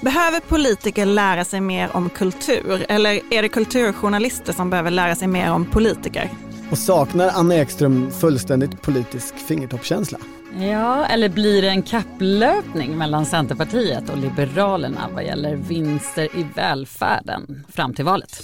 [0.00, 5.28] Behöver politiker lära sig mer om kultur eller är det kulturjournalister som behöver lära sig
[5.28, 6.30] mer om politiker?
[6.70, 10.18] Och saknar Anna Ekström fullständigt politisk fingertoppskänsla?
[10.58, 17.64] Ja, eller blir det en kapplöpning mellan Centerpartiet och Liberalerna vad gäller vinster i välfärden
[17.68, 18.42] fram till valet?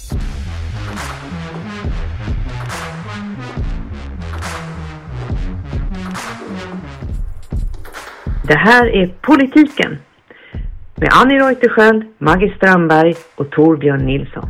[8.47, 9.97] Det här är Politiken
[10.99, 14.49] med Annie Reuterskiöld, Maggie Strandberg och Torbjörn Nilsson.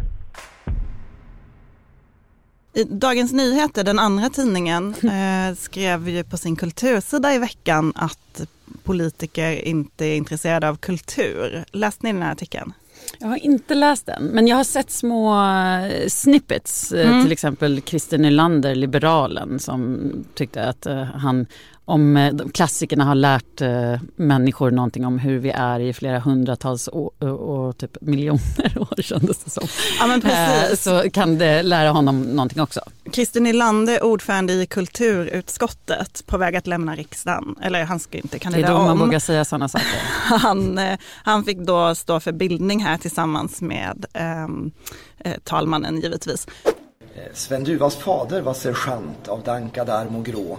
[2.74, 8.42] I Dagens Nyheter, den andra tidningen, eh, skrev ju på sin kultursida i veckan att
[8.84, 11.66] politiker inte är intresserade av kultur.
[11.72, 12.74] Läste ni den här artikeln?
[13.20, 16.92] Jag har inte läst den, men jag har sett små eh, snippets.
[16.92, 17.24] Eh, mm.
[17.24, 21.46] Till exempel Christer Nylander, liberalen, som tyckte att uh, han
[21.88, 26.90] om eh, klassikerna har lärt eh, människor någonting om hur vi är i flera hundratals
[26.92, 29.68] år, och typ miljoner år kändes det som.
[30.00, 30.88] Ja, men precis.
[30.88, 32.82] Eh, så kan det lära honom någonting också.
[33.12, 37.56] Christer Nylander, ordförande i kulturutskottet, på väg att lämna riksdagen.
[37.62, 38.80] Eller han ska inte kandidera om.
[38.80, 39.08] Det är då man om.
[39.08, 40.00] vågar säga sådana saker.
[40.24, 40.80] han,
[41.24, 44.72] han fick då stå för bildning här tillsammans med ehm,
[45.20, 46.48] eh, talmannen givetvis.
[47.34, 50.58] Sven Duvas fader var sergeant av dankad arm och grå.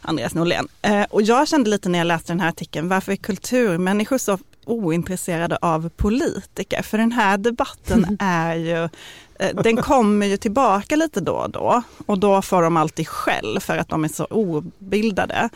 [0.00, 0.68] Andreas Norlén.
[0.82, 4.38] Eh, och jag kände lite när jag läste den här artikeln, varför är kulturmänniskor så
[4.64, 6.82] ointresserade av politiker?
[6.82, 8.88] För den här debatten är ju,
[9.34, 11.82] eh, den kommer ju tillbaka lite då och då.
[12.06, 15.48] Och då får de alltid skäll för att de är så obildade.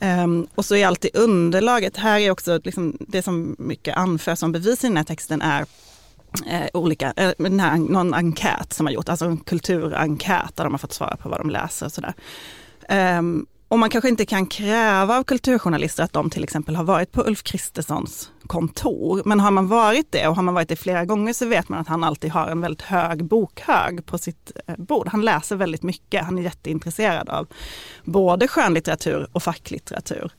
[0.00, 4.52] Um, och så är alltid underlaget, här är också liksom det som mycket anförs som
[4.52, 5.66] bevis i den här texten är
[6.46, 10.78] eh, olika, eh, här, någon enkät som har gjort, alltså en kulturenkät där de har
[10.78, 12.14] fått svara på vad de läser och sådär.
[13.18, 17.12] Um, och man kanske inte kan kräva av kulturjournalister att de till exempel har varit
[17.12, 19.22] på Ulf Kristerssons kontor.
[19.24, 21.80] Men har man varit det och har man varit det flera gånger så vet man
[21.80, 25.08] att han alltid har en väldigt hög bokhög på sitt eh, bord.
[25.08, 27.46] Han läser väldigt mycket, han är jätteintresserad av
[28.04, 30.32] både skönlitteratur och facklitteratur.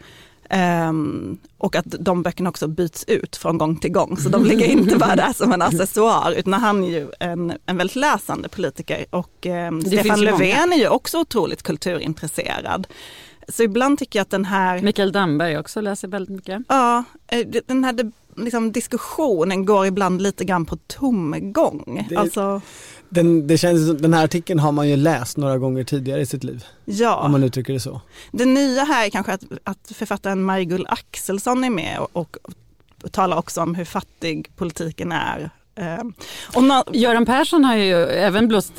[0.50, 4.66] Um, och att de böckerna också byts ut från gång till gång, så de ligger
[4.66, 9.06] inte bara där som en accessoar, utan han är ju en, en väldigt läsande politiker.
[9.10, 12.88] Och um, Stefan Löfven är ju också otroligt kulturintresserad.
[13.48, 14.82] Så ibland tycker jag att den här...
[14.82, 16.62] Mikael Damberg också läser väldigt mycket.
[16.68, 22.06] Ja, eh, den här liksom, diskussionen går ibland lite grann på tomgång.
[22.10, 22.16] Det...
[22.16, 22.62] Alltså...
[23.10, 26.44] Den, det känns, den här artikeln har man ju läst några gånger tidigare i sitt
[26.44, 26.66] liv.
[26.86, 27.16] Ja.
[27.16, 28.02] Om man uttrycker det så.
[28.32, 32.38] Det nya här är kanske att, att författaren Margull Axelsson är med och, och
[33.12, 36.14] talar också om hur fattig politiken är ehm,
[36.56, 38.78] och no Göran Persson har ju även blåst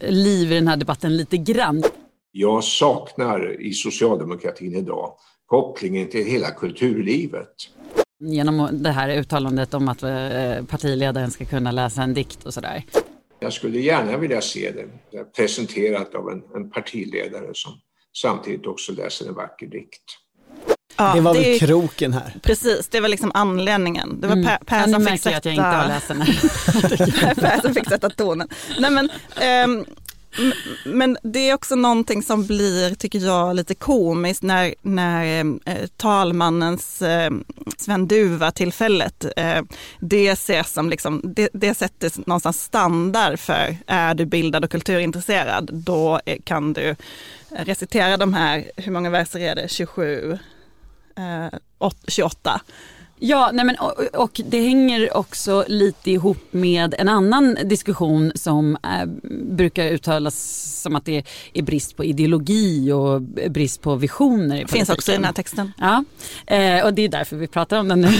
[0.00, 1.82] liv i den här debatten lite grann.
[2.32, 5.12] Jag saknar i socialdemokratin idag
[5.46, 7.54] kopplingen till hela kulturlivet.
[8.20, 12.84] Genom det här uttalandet om att eh, partiledaren ska kunna läsa en dikt och sådär.
[13.40, 17.72] Jag skulle gärna vilja se det presenterat av en, en partiledare som
[18.16, 20.02] samtidigt också läser en vacker dikt.
[20.96, 22.34] Ja, det var det väl kroken här.
[22.42, 24.20] Precis, det var liksom anledningen.
[24.20, 24.58] Det var mm.
[24.66, 25.36] Per, som fick sätta...
[25.36, 27.34] att jag inte har läst den här.
[27.40, 28.48] per som fick sätta tonen.
[28.78, 29.10] Nej, men,
[29.64, 29.86] um,
[30.84, 37.02] men det är också någonting som blir, tycker jag, lite komiskt när, när eh, talmannens
[37.02, 37.30] eh,
[37.76, 39.62] Sven Duva-tillfället, eh,
[40.00, 45.70] det ses som liksom, det, det sätter någonstans standard för, är du bildad och kulturintresserad,
[45.72, 46.96] då eh, kan du
[47.48, 50.38] recitera de här, hur många verser är det, 27,
[51.16, 51.58] eh,
[52.08, 52.60] 28
[53.22, 58.76] Ja, nej men, och, och, det hänger också lite ihop med en annan diskussion som
[58.84, 59.06] äh,
[59.56, 60.36] brukar uttalas
[60.82, 64.60] som att det är brist på ideologi och brist på visioner.
[64.60, 65.72] Det finns också i den här texten.
[65.78, 66.04] Ja,
[66.46, 68.08] eh, och det är därför vi pratar om den nu.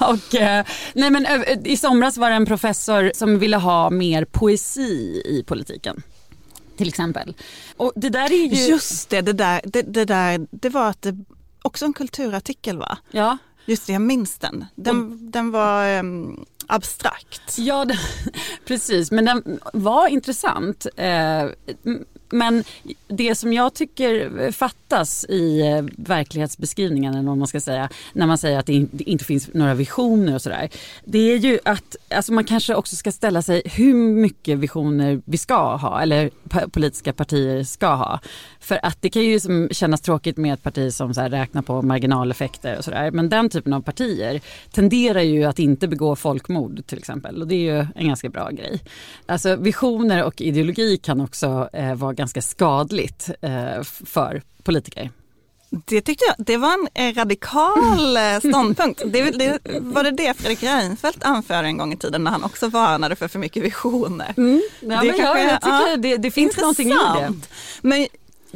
[0.00, 1.26] och, eh, nej men,
[1.64, 6.02] I somras var det en professor som ville ha mer poesi i politiken
[6.76, 7.34] till exempel.
[7.76, 8.70] Och det där är ju...
[8.70, 11.16] Just det, det där, det, det där, det var att det,
[11.62, 12.98] också en kulturartikel va?
[13.10, 13.38] Ja.
[13.66, 14.64] Just det, jag minns den.
[14.74, 17.58] Den, och, den var um, abstrakt.
[17.58, 17.98] Ja, det,
[18.66, 19.10] precis.
[19.10, 20.86] Men den var intressant.
[20.96, 21.44] Eh,
[22.30, 22.64] men
[23.08, 28.38] det som jag tycker fattas i eh, verklighetsbeskrivningen, eller vad man ska säga, när man
[28.38, 30.68] säger att det inte finns några visioner och sådär.
[31.04, 35.38] Det är ju att alltså man kanske också ska ställa sig hur mycket visioner vi
[35.38, 36.30] ska ha, eller
[36.68, 38.20] politiska partier ska ha.
[38.60, 41.82] För att det kan ju som kännas tråkigt med ett parti som så räknar på
[41.82, 43.10] marginaleffekter och sådär.
[43.10, 44.40] Men den typen av partier
[44.72, 47.42] tenderar ju att inte begå folkmord till exempel.
[47.42, 48.80] Och det är ju en ganska bra grej.
[49.26, 55.10] Alltså visioner och ideologi kan också eh, vara ganska skadligt eh, för politiker.
[55.86, 59.02] Det tyckte jag, det var en eh, radikal eh, ståndpunkt.
[59.06, 62.68] Det, det, var det det Fredrik Reinfeldt anförde en gång i tiden när han också
[62.68, 64.34] varnade för för mycket visioner?
[64.36, 64.62] Mm.
[64.80, 67.32] Ja, Det men kanske- jag, jag tycker ja, det, det finns någonting i det.
[67.82, 68.06] Men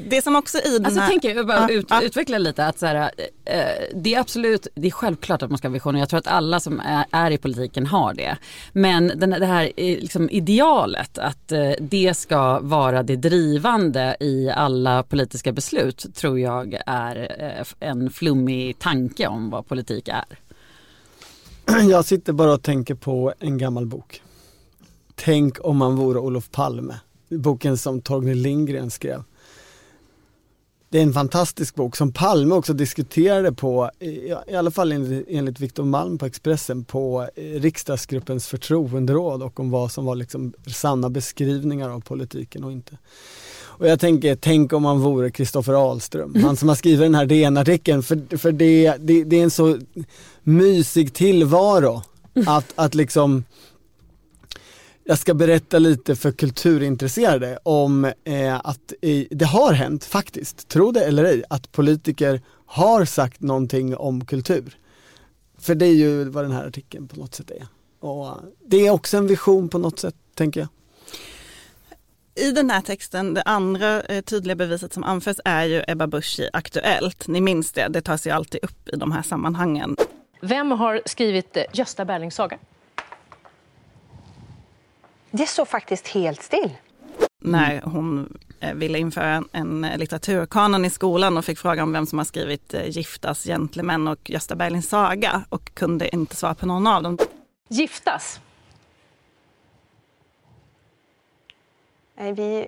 [0.08, 1.08] det som också i den Alltså här...
[1.08, 2.02] tänker jag bara ut, ja.
[2.02, 3.10] utveckla lite att så här,
[3.44, 3.60] eh,
[3.94, 5.98] det är absolut, det är självklart att man ska ha visioner.
[5.98, 8.36] Jag tror att alla som är, är i politiken har det.
[8.72, 14.50] Men den, det här eh, liksom idealet att eh, det ska vara det drivande i
[14.50, 17.16] alla politiska beslut tror jag är
[17.58, 20.38] eh, en flummig tanke om vad politik är.
[21.90, 24.22] Jag sitter bara och tänker på en gammal bok.
[25.14, 26.94] Tänk om man vore Olof Palme.
[27.28, 29.22] Boken som Torgny Lindgren skrev.
[30.90, 33.90] Det är en fantastisk bok som Palme också diskuterade på,
[34.46, 39.70] i alla fall enligt, enligt Viktor Malm på Expressen, på eh, riksdagsgruppens förtroenderåd och om
[39.70, 42.98] vad som var liksom sanna beskrivningar av politiken och inte.
[43.78, 47.26] Och jag tänker, tänk om man vore Kristoffer Ahlström, han som har skrivit den här
[47.26, 49.78] DN-artikeln, för, för det, det, det är en så
[50.42, 52.02] mysig tillvaro
[52.46, 53.44] att, att liksom
[55.10, 60.92] jag ska berätta lite för kulturintresserade om eh, att eh, det har hänt faktiskt, tro
[60.92, 64.78] det eller ej, att politiker har sagt någonting om kultur.
[65.58, 67.66] För det är ju vad den här artikeln på något sätt är.
[68.00, 68.34] Och eh,
[68.66, 70.68] det är också en vision på något sätt, tänker jag.
[72.46, 76.40] I den här texten, det andra eh, tydliga beviset som anförs är ju Ebba Busch
[76.40, 77.28] i Aktuellt.
[77.28, 79.96] Ni minns det, det tas ju alltid upp i de här sammanhangen.
[80.40, 82.58] Vem har skrivit eh, Gösta Berlings saga?
[85.30, 86.70] Det står faktiskt helt still.
[87.42, 92.18] När hon eh, ville införa en, litteraturkanon i skolan och fick frågan om vem som
[92.18, 96.86] har skrivit eh, Giftas, Gentlemän och Gösta Berlings saga och kunde inte svara på någon
[96.86, 97.18] av dem.
[97.68, 98.40] Giftas.
[102.16, 102.66] Nej, vi...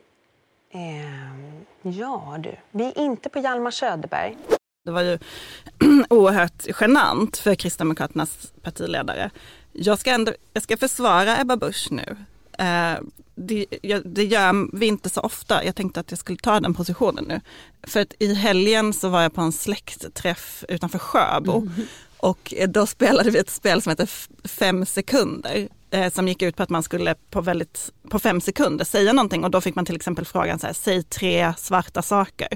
[0.70, 4.36] ehm, ja du, vi är inte på Hjalmar Söderberg.
[4.84, 5.18] Det var ju
[6.10, 9.30] oerhört genant för Kristdemokraternas partiledare.
[9.72, 12.16] Jag ska, ändå, jag ska försvara Ebba Busch nu.
[12.60, 12.98] Eh,
[13.34, 13.66] det,
[14.04, 15.64] det gör vi inte så ofta.
[15.64, 17.40] Jag tänkte att jag skulle ta den positionen nu.
[17.82, 21.68] För att i helgen så var jag på en släktträff utanför Sjöbo.
[22.16, 24.10] Och eh, då spelade vi ett spel som heter
[24.48, 25.68] Fem sekunder.
[25.90, 29.44] Eh, som gick ut på att man skulle på, väldigt, på fem sekunder säga någonting.
[29.44, 32.48] Och då fick man till exempel frågan så här, säg tre svarta saker.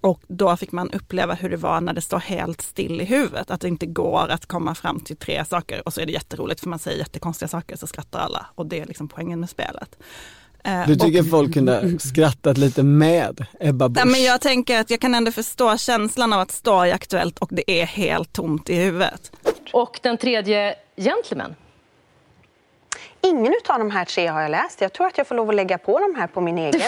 [0.00, 3.50] Och då fick man uppleva hur det var när det står helt still i huvudet,
[3.50, 6.60] att det inte går att komma fram till tre saker och så är det jätteroligt
[6.60, 9.98] för man säger jättekonstiga saker så skrattar alla och det är liksom poängen med spelet.
[10.64, 14.04] Eh, Du tycker och, folk kunde skrattat lite med Ebba Busch?
[14.04, 17.38] nej, men jag tänker att jag kan ändå förstå känslan av att stå i Aktuellt
[17.38, 19.32] och det är helt tomt i huvudet.
[19.72, 21.54] Och den tredje, Gentleman.
[23.22, 24.80] Ingen av de här tre har jag läst.
[24.80, 26.80] Jag tror att jag får lov att lägga på de här på min egen,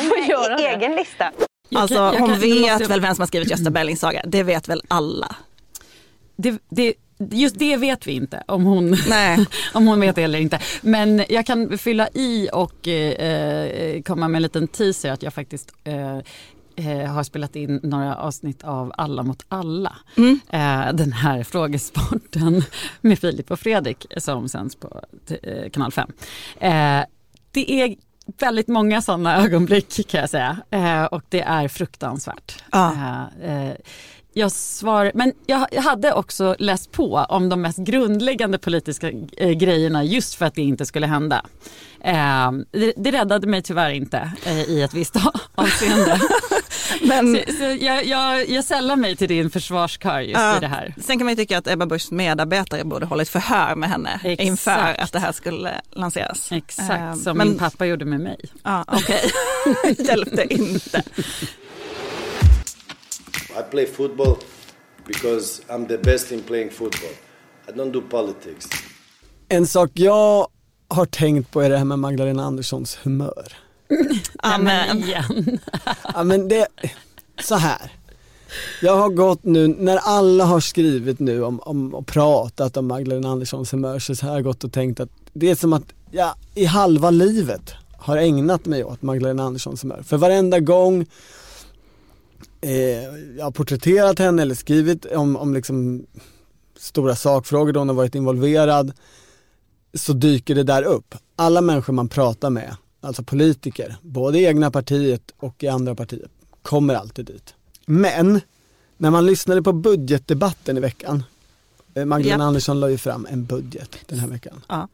[0.59, 0.69] det.
[0.69, 1.33] egen lista.
[1.73, 4.23] Jag Alltså kan- hon kan- vet måste väl vem som har skrivit Gösta Berlings saga,
[4.27, 5.37] det vet väl alla.
[6.37, 6.95] Det, det,
[7.31, 8.97] just det vet vi inte om hon,
[9.75, 10.59] om hon vet det eller inte.
[10.83, 15.73] Men jag kan fylla i och eh, komma med en liten teaser att jag faktiskt
[15.85, 16.17] eh,
[16.77, 19.97] eh, har spelat in några avsnitt av Alla mot alla.
[20.51, 22.63] Eh, den här frågesporten
[23.01, 25.01] med Filip och Fredrik som sänds på
[25.43, 26.11] eh, kanal 5.
[26.61, 27.01] Eh,
[27.51, 27.97] det är
[28.39, 32.65] väldigt många sådana ögonblick kan jag säga eh, och det är fruktansvärt.
[32.73, 32.93] Ja.
[33.43, 33.75] Eh, eh,
[34.35, 39.51] jag svar, men jag, jag hade också läst på om de mest grundläggande politiska eh,
[39.51, 41.45] grejerna just för att det inte skulle hända.
[42.05, 45.17] Eh, det, det räddade mig tyvärr inte eh, i ett visst
[45.55, 46.21] avseende.
[47.03, 50.57] Men så, så jag, jag, jag sällar mig till din försvarskör just Ja.
[50.57, 50.95] i det här.
[51.01, 54.41] Sen kan man ju tycka att Ebba Buschs medarbetare borde hållit förhör med henne Exakt.
[54.49, 56.53] inför att det här skulle lanseras.
[56.53, 58.41] Exakt Eh, som men- min pappa gjorde med mig.
[58.63, 59.31] Ja, okej.
[59.99, 61.03] Hjälpte inte.
[63.59, 64.37] I play football
[65.07, 67.11] because I'm the best in playing football.
[67.69, 68.69] I don't do politics.
[69.49, 70.47] En sak jag
[70.89, 73.53] har tänkt på är det här med Magdalena Anderssons humör.
[74.39, 74.99] Amen.
[74.99, 75.59] Igen.
[76.15, 76.67] Ja men det,
[77.43, 77.93] så här.
[78.83, 83.29] Jag har gått nu, när alla har skrivit nu om, om och pratat om Magdalena
[83.29, 86.65] Anderssons humör så har jag gått och tänkt att det är som att jag i
[86.65, 90.03] halva livet har ägnat mig åt Magdalena Anderssons humör.
[90.03, 91.07] För varenda gång
[92.63, 93.03] eh,
[93.37, 96.07] jag har porträtterat henne eller skrivit om, om liksom
[96.77, 98.93] stora sakfrågor då hon har varit involverad
[99.95, 101.15] så dyker det där upp.
[101.37, 106.29] Alla människor man pratar med, alltså politiker, både i egna partiet och i andra partier,
[106.63, 107.55] kommer alltid dit.
[107.87, 108.41] Men
[108.97, 111.25] när man lyssnade på budgetdebatten i veckan,
[111.95, 112.49] eh, Magdalena Japp.
[112.49, 114.65] Andersson la ju fram en budget den här veckan.
[114.69, 114.89] Ja.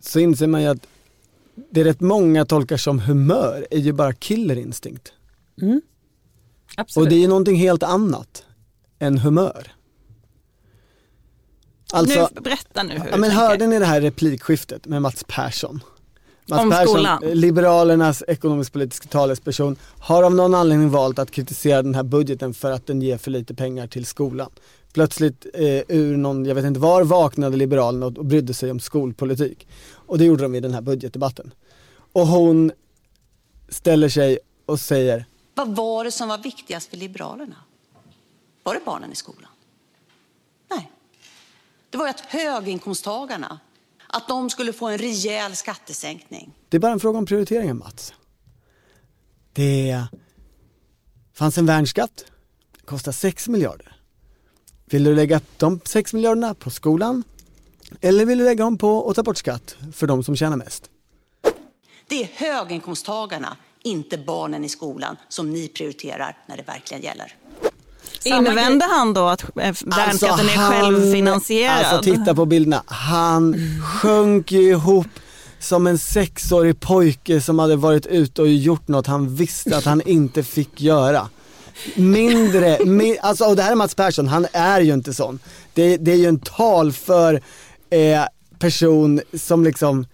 [0.00, 0.86] Så inser man ju att
[1.70, 5.12] det är rätt många tolkar som humör är ju bara killerinstinkt.
[5.62, 5.80] Mm.
[6.76, 7.06] Absolut.
[7.06, 8.44] Och det är någonting helt annat
[8.98, 9.72] än humör.
[11.92, 13.46] Alltså, nu, berätta nu hur ja, du men tänker.
[13.46, 15.80] hörde ni det här replikskiftet med Mats Persson?
[16.46, 17.22] Mats Om Persson, skolan.
[17.32, 22.86] Liberalernas ekonomisk-politiska talesperson, har av någon anledning valt att kritisera den här budgeten för att
[22.86, 24.50] den ger för lite pengar till skolan.
[24.92, 28.80] Plötsligt eh, ur någon, jag vet inte var, vaknade Liberalerna och, och brydde sig om
[28.80, 29.68] skolpolitik.
[29.92, 31.54] Och det gjorde de i den här budgetdebatten.
[32.12, 32.72] Och hon
[33.68, 35.24] ställer sig och säger
[35.60, 37.56] Vad var det som var viktigast för Liberalerna?
[38.62, 39.50] Var det barnen i skolan?
[40.70, 40.90] Nej.
[41.90, 43.60] Det var ju att höginkomsttagarna,
[44.06, 46.52] att de skulle få en rejäl skattesänkning.
[46.68, 48.14] Det är bara en fråga om prioriteringar Mats.
[49.52, 50.04] Det
[51.34, 52.24] fanns en värnskatt,
[52.84, 53.96] kostar 6 miljarder.
[54.84, 57.24] Vill du lägga de 6 miljarderna på skolan?
[58.00, 60.90] Eller vill du lägga dem på att ta bort skatt för de som tjänar mest?
[62.06, 67.34] Det är höginkomsttagarna, inte barnen i skolan, som ni prioriterar när det verkligen gäller.
[68.24, 69.48] Invänder han då att eh,
[69.84, 71.84] värnskatten är självfinansierad?
[71.84, 75.06] Alltså titta på bilderna, han sjönk ju ihop
[75.58, 80.02] som en sexårig pojke som hade varit ute och gjort något han visste att han
[80.06, 81.28] inte fick göra.
[81.94, 85.38] Mindre, mi, alltså och det här är Mats Persson, han är ju inte sån.
[85.74, 87.42] Det, det är ju en talför
[87.90, 88.24] eh,
[88.58, 90.06] person som liksom,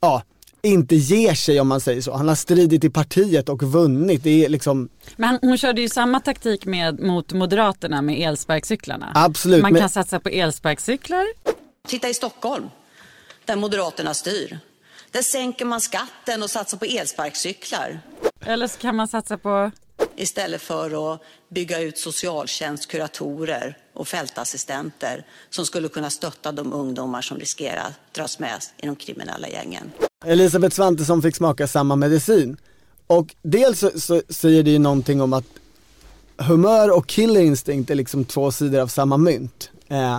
[0.00, 0.22] ja,
[0.62, 2.12] inte ger sig om man säger så.
[2.16, 4.22] Han har stridit i partiet och vunnit.
[4.22, 9.12] Det är liksom Men han- hon körde ju samma taktik med, mot Moderaterna med elsparkcyklarna.
[9.14, 11.26] Absolut, Man men- kan satsa på elsparkcyklar.
[11.88, 12.68] Titta i Stockholm,
[13.44, 14.58] där Moderaterna styr.
[15.10, 18.00] Där sänker man skatten och satsar på elsparkcyklar.
[18.46, 19.70] Eller så kan man satsa på...
[20.16, 27.22] Istället för att bygga ut socialtjänst, kuratorer och fältassistenter som skulle kunna stötta de ungdomar
[27.22, 29.92] som riskerar att dras med i de kriminella gängen.
[30.26, 32.56] Elisabeth Svantesson fick smaka samma medicin.
[33.06, 35.44] Och dels så, så säger det ju någonting om att
[36.38, 39.70] humör och killer instinct är liksom två sidor av samma mynt.
[39.88, 40.18] Eh,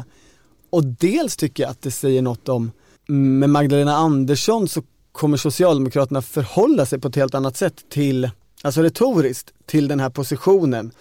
[0.70, 2.72] och dels tycker jag att det säger något om,
[3.10, 8.30] mm, med Magdalena Andersson så kommer Socialdemokraterna förhålla sig på ett helt annat sätt till,
[8.62, 10.92] alltså retoriskt, till den här positionen.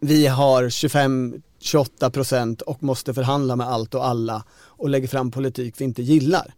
[0.00, 5.74] Vi har 25-28 procent och måste förhandla med allt och alla och lägger fram politik
[5.78, 6.54] vi inte gillar.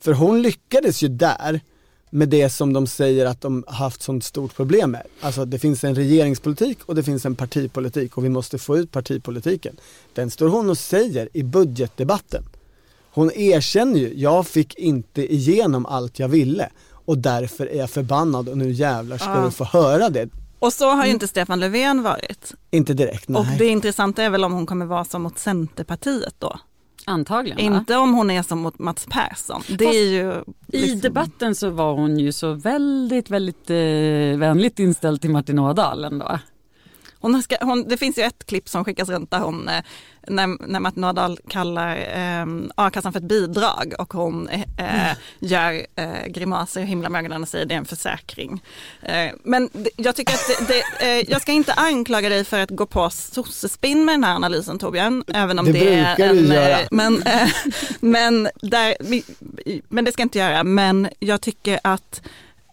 [0.00, 1.60] För hon lyckades ju där
[2.10, 5.02] med det som de säger att de haft sånt stort problem med.
[5.20, 8.90] Alltså det finns en regeringspolitik och det finns en partipolitik och vi måste få ut
[8.92, 9.76] partipolitiken.
[10.14, 12.44] Den står hon och säger i budgetdebatten.
[13.10, 18.48] Hon erkänner ju, jag fick inte igenom allt jag ville och därför är jag förbannad
[18.48, 19.44] och nu jävlar ska Ja.
[19.44, 20.28] du få höra det.
[20.58, 22.54] Och så har ju inte Stefan Löfven varit.
[22.70, 23.40] Inte direkt, nej.
[23.40, 26.58] Och det intressanta är väl om hon kommer vara som mot Centerpartiet då.
[27.08, 27.72] Antagligen.
[27.72, 27.78] va?
[27.78, 29.62] Inte om hon är som mot Mats Persson.
[29.68, 34.38] Det Fast är ju I liksom- debatten så var hon ju så väldigt, väldigt eh,
[34.38, 36.38] vänligt inställd till Martin Ådahl ändå.
[37.20, 39.82] Hon ska, hon, det finns ju ett klipp som skickas runt där hon, eh,
[40.28, 46.26] när, när Martin Ådahl kallar eh, a-kassan för ett bidrag och hon eh, gör eh,
[46.26, 48.62] grimaser och himlar med ögonen och säger det är en försäkring.
[49.02, 52.60] Eh, men det, jag tycker att det, det, eh, jag ska inte anklaga dig för
[52.60, 56.46] att gå på sossespinn med den här analysen Torbjörn, även om Det det, är en,
[56.46, 56.80] göra.
[56.80, 57.48] eh, men, eh,
[58.00, 58.94] men, där,
[59.94, 62.22] men det ska jag inte göra, men jag tycker att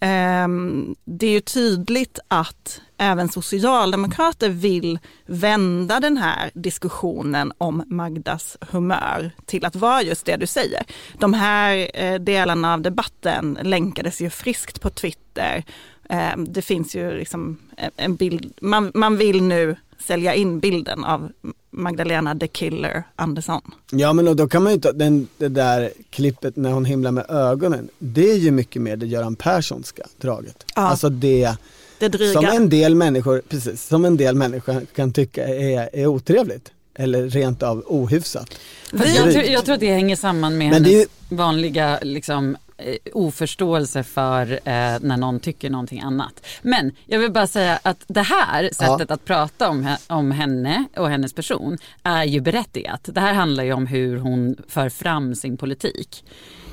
[0.04, 8.58] Ehm, det är ju tydligt att även socialdemokrater vill vända den här diskussionen om Magdas
[8.62, 10.84] humör till att vara just det du säger.
[11.20, 15.64] De här eh, delarna av debatten länkades ju friskt på Twitter.
[16.10, 21.04] Ehm, det finns ju liksom en- en bild, man, man vill nu sälja in bilden
[21.04, 21.32] av
[21.72, 23.62] Magdalena the Killer Andersson.
[23.92, 27.26] Ja men då kan man ju ta den, det där klippet när hon himlar med
[27.30, 27.90] ögonen.
[28.00, 30.66] Det är ju mycket mer det Göran Perssonska draget.
[30.76, 30.82] Ja.
[30.82, 31.56] Alltså det
[32.04, 32.34] Det dryga.
[32.34, 36.72] som en del människor, precis, som en del människor kan tycka är, är otrevligt.
[36.96, 38.60] Eller rent av ohyfsat.
[38.92, 44.04] Jag, tror, jag tror att det hänger samman med Men hennes vanliga liksom, eh, oförståelse
[44.04, 44.60] för eh,
[45.02, 46.46] när någon tycker någonting annat.
[46.62, 51.10] Men jag vill bara säga att det här sättet att prata om, om henne och
[51.10, 53.10] hennes person är ju berättigat.
[53.14, 56.24] Det här handlar ju om hur hon för fram sin politik.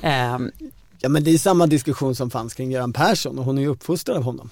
[0.01, 0.51] Ehm,
[1.03, 3.67] Ja men det är samma diskussion som fanns kring Göran Persson och hon är ju
[3.67, 4.49] uppfostrad av honom.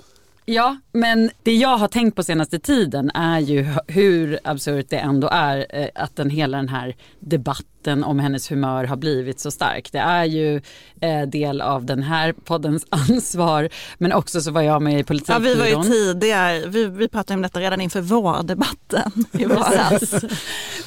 [0.51, 5.29] Ja, men det jag har tänkt på senaste tiden är ju hur absurt det ändå
[5.31, 9.91] är eh, att den hela den här debatten om hennes humör har blivit så stark.
[9.91, 10.61] Det är ju
[11.01, 15.45] eh, del av den här poddens ansvar men också så var jag med i politikbyrån.
[15.45, 20.25] Ja, vi var ju tidigare, vi, vi pratade om detta redan inför vårdebatten i våras.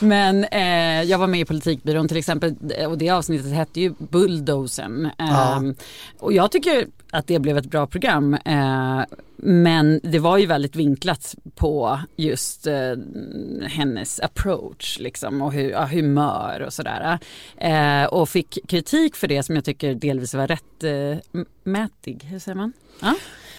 [0.00, 2.54] men eh, jag var med i politikbyrån till exempel
[2.86, 5.10] och det avsnittet hette ju Bulldozen.
[5.18, 5.56] Ja.
[5.56, 5.62] Eh,
[6.18, 8.34] och jag tycker att det blev ett bra program.
[8.34, 9.02] Eh,
[9.44, 12.94] men det var ju väldigt vinklat på just eh,
[13.62, 17.18] hennes approach liksom, och hu ja, humör och sådär.
[17.56, 22.24] Eh, och fick kritik för det som jag tycker delvis var rättmätig.
[22.24, 22.72] Hur säger man?
[23.00, 23.14] Ja.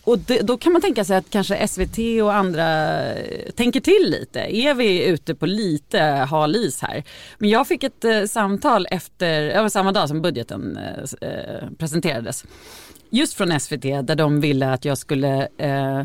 [0.06, 4.08] Och det, då kan man tänka sig att kanske SVT och andra eh, tänker till
[4.20, 4.39] lite.
[4.39, 7.03] Är vi ute på lite hal is här?
[7.38, 12.46] Men jag fick ett eh, samtal efter, samma dag som budgeten eh, eh presenterades.
[13.10, 16.01] Just från SVT där de ville att jag skulle eh,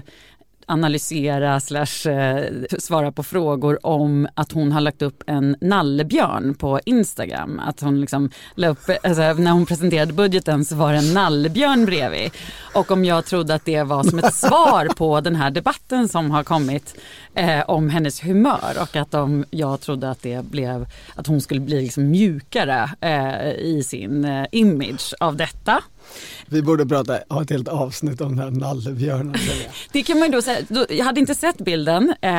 [0.69, 6.81] analysera slash eh, svara på frågor om att hon har lagt upp en nallebjörn på
[6.85, 7.61] Instagram.
[7.61, 11.87] Att hon liksom la upp, alltså, när hon presenterade budgeten så var det en nallebjörn
[11.87, 12.31] bredvid.
[12.75, 16.31] Och om jag trodde att det var som ett svar på den här debatten som
[16.31, 16.97] har kommit
[17.35, 21.61] eh, om hennes humör och att om jag trodde att det blev att hon skulle
[21.61, 25.83] bli liksom mjukare eh, i sin eh, image av detta.
[26.47, 29.35] Vi borde prata, ha ett helt avsnitt om den här nallebjörnen.
[29.93, 30.87] Det kan man ju då säga.
[30.89, 32.15] Jag hade inte sett bilden.
[32.21, 32.33] Eh,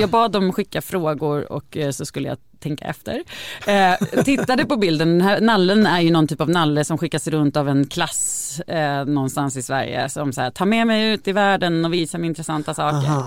[0.00, 3.22] jag bad dem skicka frågor och eh, så skulle jag tänka efter.
[3.66, 5.08] Eh, tittade på bilden.
[5.18, 8.60] Den här nallen är ju någon typ av nalle som skickas runt av en klass
[8.66, 10.08] eh, någonstans i Sverige.
[10.08, 13.24] Som så här, ta med mig ut i världen och visa mig intressanta saker.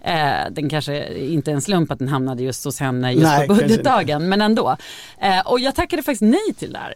[0.00, 3.48] Eh, den kanske inte är en slump att den hamnade just hos henne just Nej,
[3.48, 4.28] på budgetdagen.
[4.28, 4.76] Men ändå.
[5.20, 6.94] Eh, och jag tackade faktiskt nej till det här.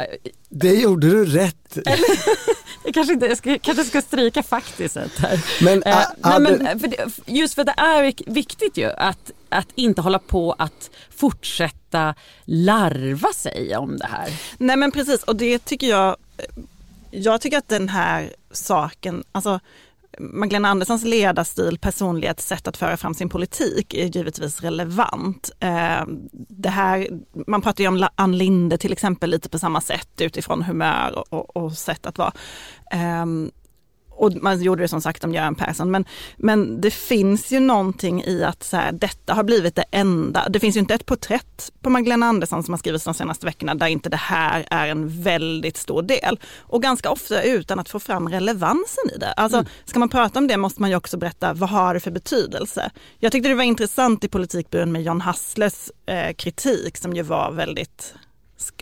[0.00, 0.04] Eh,
[0.48, 1.78] Det gjorde du rätt
[2.84, 5.44] jag kanske, inte, jag ska, kanske ska stryka faktiskt här.
[5.64, 9.30] Men, Eh, ah, nej, hade- men, för det, just för det är viktigt ju att,
[9.48, 14.28] att inte hålla på att fortsätta larva sig om det här.
[14.58, 16.16] Nej men precis och det tycker jag,
[17.10, 19.60] jag tycker att den här saken, alltså
[20.20, 25.50] Magdalena Anderssons ledarstil, personlighet, sätt att föra fram sin politik är givetvis relevant.
[25.60, 26.04] Eh,
[26.48, 27.08] det här,
[27.46, 31.32] man pratar ju om Ann Linde till exempel lite på samma sätt utifrån humör och,
[31.32, 32.32] och, och sätt att vara.
[32.92, 33.26] Eh,
[34.18, 36.04] och man gjorde det som sagt om Göran Persson, men,
[36.36, 40.48] men det finns ju någonting i att så här, detta har blivit det enda.
[40.48, 43.74] Det finns ju inte ett porträtt på Magdalena Andersson som har skrivits de senaste veckorna
[43.74, 46.38] där inte det här är en väldigt stor del.
[46.58, 49.32] Och ganska ofta utan att få fram relevansen i det.
[49.32, 52.10] Alltså, Ska man prata om det måste man ju också berätta vad har det för
[52.10, 52.90] betydelse.
[53.18, 57.52] Jag tyckte det var intressant i politikbyrån med John Hassles eh, kritik som ju var
[57.52, 58.14] väldigt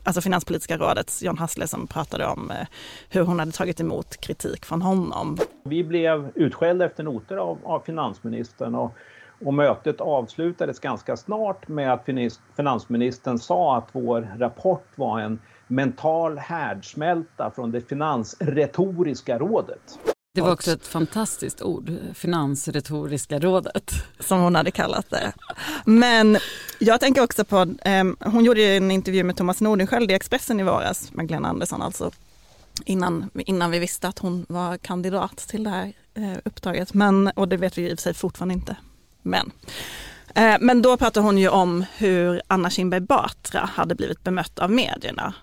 [0.02, 2.66] alltså Finanspolitiska rådets John Hassle som pratade om eh,
[3.10, 5.38] hur hon hade tagit emot kritik från honom.
[5.64, 8.92] Vi blev utskällda efter noter av, av finansministern och,
[9.44, 12.08] och mötet avslutades ganska snart med att
[12.56, 19.98] finansministern sa att vår rapport var en mental härdsmälta från det finansretoriska rådet.
[20.36, 23.92] Det var också ett fantastiskt ord, Finansretoriska rådet.
[24.20, 25.32] Som hon hade kallat det.
[25.84, 26.38] Men
[26.78, 30.62] jag tänker också på, eh, hon gjorde en intervju med Thomas Nordenskiöld i Expressen i
[30.62, 32.10] våras, Magdalena Andersson alltså,
[32.84, 36.94] innan, innan vi visste att hon var kandidat till det här eh, uppdraget.
[36.94, 38.76] Men, och det vet vi i och för sig fortfarande inte.
[39.22, 39.52] Men,
[40.34, 44.70] eh, men då pratade hon ju om hur Anna Kinberg Batra hade blivit bemött av
[44.70, 45.34] medierna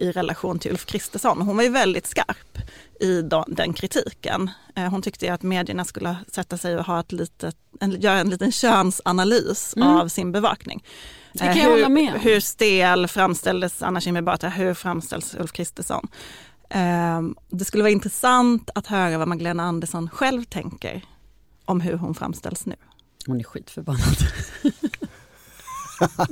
[0.00, 1.42] i relation till Ulf Kristersson.
[1.42, 2.58] Hon var ju väldigt skarp
[3.00, 4.50] i den kritiken.
[4.76, 8.18] Eh, hon tyckte ju att medierna skulle sätta sig och ha ett litet, en, göra
[8.18, 9.88] en liten könsanalys Mm.
[9.88, 10.84] av sin bevakning.
[11.32, 12.20] Det kan Eh, jag hur, hålla med om.
[12.20, 16.08] Hur stel framställdes Anna Kinberg Batra, hur framställs Ulf Kristersson?
[16.70, 21.02] Eh, det skulle vara intressant att höra vad Magdalena Andersson själv tänker
[21.64, 22.74] om hur hon framställs nu.
[23.26, 24.16] Hon är skitförbannad.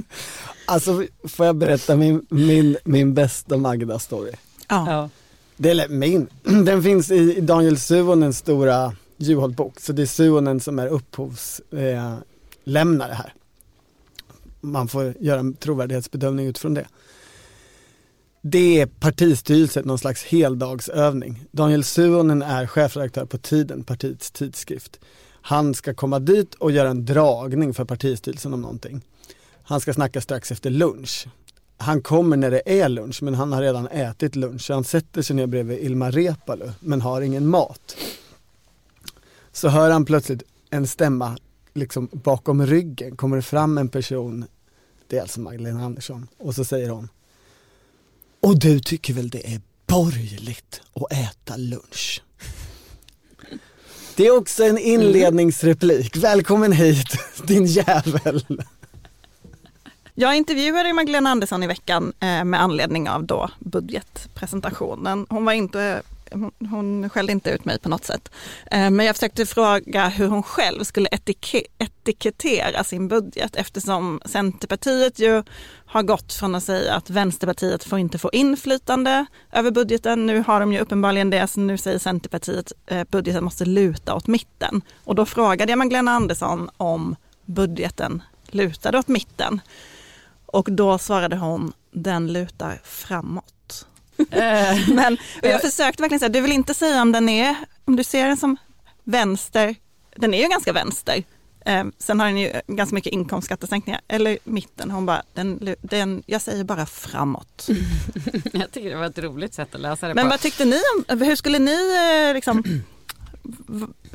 [0.67, 4.35] Alltså får jag berätta min, min, min bästa Magda-story?
[4.69, 5.09] Ja.
[5.57, 6.27] Det är min.
[6.43, 13.17] Den finns i Daniel Suhonens stora Juholt-bok, så det är Suhonen som är upphovslämnare eh,
[13.17, 13.35] här.
[14.61, 16.87] Man får göra en trovärdighetsbedömning utifrån det.
[18.43, 21.45] Det är partistyrelsen, någon slags heldagsövning.
[21.51, 25.01] Daniel Suhonen är chefredaktör på Tiden, partiets tidskrift.
[25.43, 29.03] Han ska komma dit och göra en dragning för partistyrelsen om någonting.
[29.67, 31.27] Han ska snacka strax efter lunch.
[31.77, 35.37] Han kommer när det är lunch men han har redan ätit lunch han sätter sig
[35.37, 37.97] ner bredvid Ilmar Reepalu men har ingen mat.
[39.53, 41.37] Så hör han plötsligt en stämma
[41.75, 44.45] liksom bakom ryggen kommer det fram en person,
[45.09, 47.09] det är alltså Magdalena Andersson och så säger hon
[48.41, 52.23] Och du tycker väl det är borgerligt att äta lunch?
[54.17, 56.17] Det är också en inledningsreplik.
[56.17, 58.63] Välkommen hit din jävel.
[60.17, 65.27] Jag intervjuade Magdalena Andersson i veckan eh, med anledning av då budgetpresentationen.
[65.31, 68.31] Hon var inte hon, hon skällde inte ut mig på något sätt.
[68.71, 75.19] Eh, men jag försökte fråga hur hon själv skulle etike, etikettera sin budget eftersom Centerpartiet
[75.19, 75.43] ju
[75.87, 80.27] har gått från att säga att Vänsterpartiet får inte få inflytande över budgeten.
[80.27, 84.27] Nu har de ju uppenbarligen det, så nu säger Centerpartiet att budgeten måste luta åt
[84.27, 84.83] mitten.
[85.05, 89.61] Och då frågade jag Magdalena Andersson om budgeten lutade åt mitten.
[90.55, 93.87] Och då svarade hon, den lutar framåt.
[94.31, 98.05] Eh, men jag försökte verkligen säga, du vill inte säga om den är, om du
[98.05, 98.57] ser den som
[99.05, 99.75] vänster,
[100.17, 101.25] den är ju ganska vänster.
[101.65, 104.91] Eh, sen har den ju ganska mycket inkomstskattesänkningar, eller mitten.
[104.91, 107.69] Hon bara, den, den, jag säger bara framåt.
[108.53, 110.31] jag tycker det var ett roligt sätt att läsa det Men på.
[110.31, 111.97] vad tyckte ni om, hur skulle ni
[112.29, 112.63] eh, liksom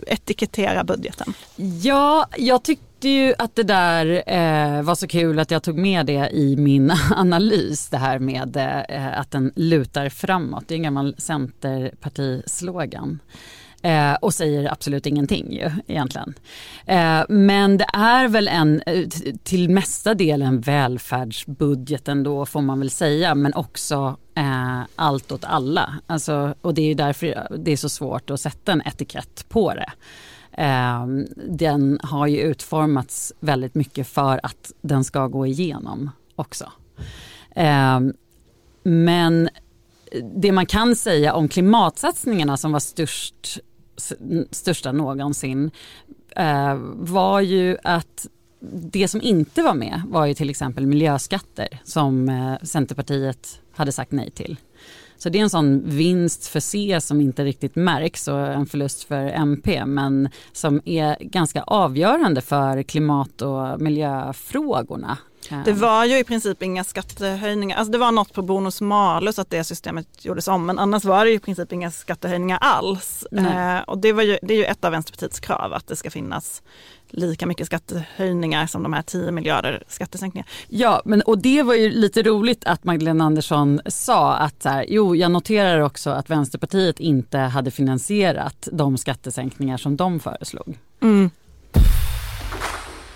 [0.07, 1.33] etikettera budgeten?
[1.81, 6.05] Ja, jag tyckte ju att det där eh, var så kul att jag tog med
[6.05, 7.89] det i min analys.
[7.89, 8.57] Det här med
[8.89, 10.63] eh, att den lutar framåt.
[10.67, 13.19] Det är en gammal Centerpartislogan.
[13.81, 16.33] Eh, och säger absolut ingenting ju egentligen.
[16.85, 19.07] Eh, men det är väl en eh,
[19.43, 25.93] till mesta delen välfärdsbudget ändå får man väl säga men också eh, allt åt alla.
[26.07, 29.91] Alltså, och det är därför det är så svårt att sätta en etikett på det.
[30.51, 36.71] Ehm, den har ju utformats väldigt mycket för att den ska gå igenom också.
[37.55, 38.13] Ehm,
[38.83, 39.49] men
[40.35, 43.59] det man kan säga om klimatsatsningarna som var störst,
[44.51, 45.71] största någonsin
[46.35, 48.27] eh, var ju att
[48.71, 54.11] det som inte var med var ju till exempel miljöskatter som eh, Centerpartiet hade sagt
[54.11, 54.57] nej till.
[55.17, 59.03] Så det är en sån vinst för C som inte riktigt märks och en förlust
[59.03, 65.17] för MP men som är ganska avgörande för klimat och miljöfrågorna.
[65.65, 69.49] Det var ju i princip inga skattehöjningar, alltså det var något på bonus malus att
[69.49, 73.25] det systemet gjordes om men annars var det i princip inga skattehöjningar alls.
[73.31, 76.11] Eh, och det, var ju, det är ju ett av Vänsterpartiets krav att det ska
[76.11, 76.61] finnas
[77.09, 80.47] lika mycket skattehöjningar som de här 10 miljarder skattesänkningar.
[80.67, 84.85] Ja, men, och det var ju lite roligt att Magdalena Andersson sa att så här,
[84.89, 90.77] jo, jag noterar också att Vänsterpartiet inte hade finansierat de skattesänkningar som de föreslog.
[91.01, 91.29] Mm.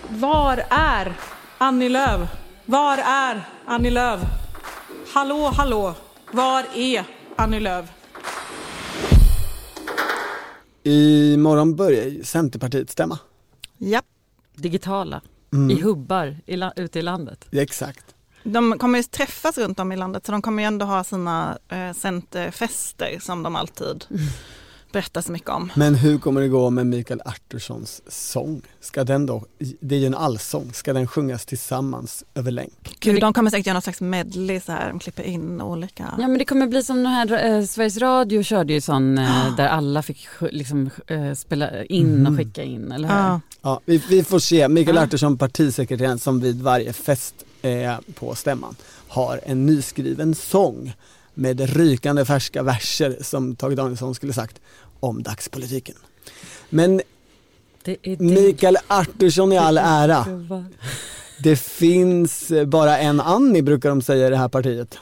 [0.08, 1.14] Var är
[1.58, 2.28] Annie Lööf?
[2.66, 4.20] Var är Annie Lööf?
[5.14, 5.94] Hallå, hallå,
[6.32, 7.04] var är
[7.36, 7.86] Annie Lööf?
[10.82, 13.18] Imorgon börjar ju Centerpartiet stämma.
[13.78, 14.02] Ja.
[14.56, 15.20] Digitala,
[15.52, 15.70] Mm.
[15.70, 17.46] i hubbar i ute i landet.
[17.52, 18.04] Exakt.
[18.42, 21.58] De kommer ju träffas runt om i landet så de kommer ju ändå ha sina
[21.68, 24.04] eh, centerfester som de alltid
[24.94, 25.72] berättar så mycket om.
[25.74, 28.62] Men hur kommer det gå med Mikael Arturssons sång?
[28.80, 29.44] Ska den då,
[29.80, 32.96] det är ju en allsång, ska den sjungas tillsammans över länk?
[33.00, 36.14] Gud, de kommer säkert göra någon slags medley så här, de klipper in olika.
[36.18, 39.56] Ja men det kommer bli som den här, eh, Sveriges Radio körde ju sån eh,
[39.56, 42.26] där alla fick liksom, eh, spela in Mhm.
[42.32, 43.14] och skicka in, eller hur?
[43.16, 43.40] Ja.
[43.62, 44.68] Ja, vi, vi får se.
[44.68, 45.02] Mikael Ja.
[45.02, 48.74] Artursson, partisekreteraren som vid varje fest eh, på stämman
[49.08, 50.92] har en nyskriven sång
[51.34, 54.60] med rykande färska verser som Tage Danielsson skulle sagt
[55.00, 55.94] om dagspolitiken.
[56.70, 57.02] Men
[57.82, 60.26] Det är Mikael Artursson i all ära.
[61.42, 64.98] Det finns bara en Annie brukar de säga i det här partiet.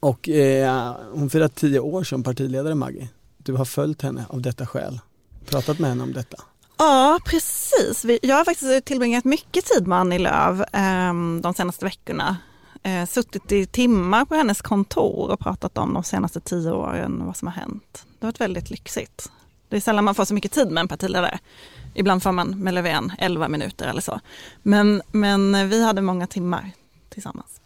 [0.00, 3.08] Och eh, hon firar tio år som partiledare Maggie.
[3.38, 5.00] Du har följt henne av detta skäl.
[5.46, 6.36] Pratat med henne om detta.
[6.78, 8.04] Ja, precis.
[8.22, 12.36] Jag har faktiskt tillbringat mycket tid med Annie Lööf eh, de senaste veckorna.
[12.82, 17.26] Eh, suttit i timmar på hennes kontor och pratat om de senaste tio åren och
[17.26, 18.06] vad som har hänt.
[18.18, 19.30] Det har varit väldigt lyxigt.
[19.68, 21.38] Det är sällan man får så mycket tid med en partiledare.
[21.94, 24.20] Ibland får man med Löfven 11 minuter eller så.
[24.62, 26.70] Men, men vi hade många timmar
[27.08, 27.60] tillsammans.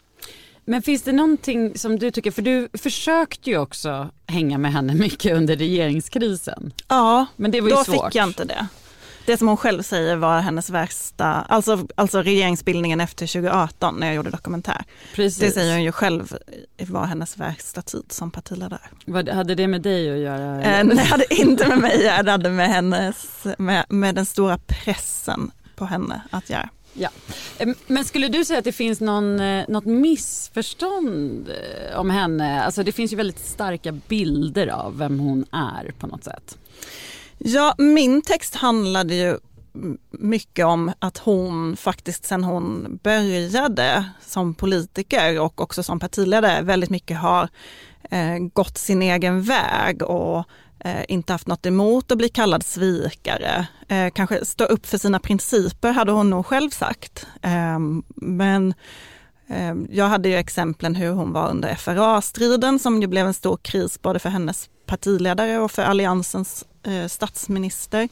[0.65, 4.95] Men finns det någonting som du tycker, för du försökte ju också hänga med henne
[4.95, 6.73] mycket under regeringskrisen.
[6.89, 8.05] Ja, Men det var ju då svårt.
[8.05, 8.67] fick jag inte det.
[9.27, 14.17] Det som hon själv säger var hennes värsta, alltså, alltså regeringsbildningen efter 2018 när jag
[14.17, 14.85] gjorde dokumentär.
[15.15, 15.41] Precis.
[15.41, 16.37] Det säger hon ju själv
[16.79, 18.81] var hennes värsta tid som partiledare.
[19.05, 20.63] Vad, hade det med dig att göra?
[20.63, 24.15] Eh, nej, det hade inte med mig att göra, det hade med, hennes, med, med
[24.15, 26.69] den stora pressen på henne att göra.
[26.99, 27.09] Ja.
[27.87, 32.63] Men skulle du säga att det finns någon, eh, något missförstånd eh, om henne?
[32.63, 36.59] Alltså det finns ju väldigt starka bilder av vem hon är på något sätt.
[37.39, 39.39] Ja, min text handlade ju
[40.11, 46.91] mycket om att hon faktiskt sen hon började som politiker och också som partiledare väldigt
[46.91, 47.49] mycket har
[48.11, 50.45] eh, gått sin egen väg och
[50.79, 53.67] eh, inte haft något emot att bli kallad svikare.
[53.89, 57.27] Eh, kanske stå upp för sina principer hade hon nog själv sagt.
[57.43, 57.79] Eh,
[58.17, 58.75] men
[59.49, 63.57] eh, jag hade ju exemplen hur hon var under FRA-striden som ju blev en stor
[63.57, 68.09] kris både för hennes partiledare och för alliansens eh, statsminister.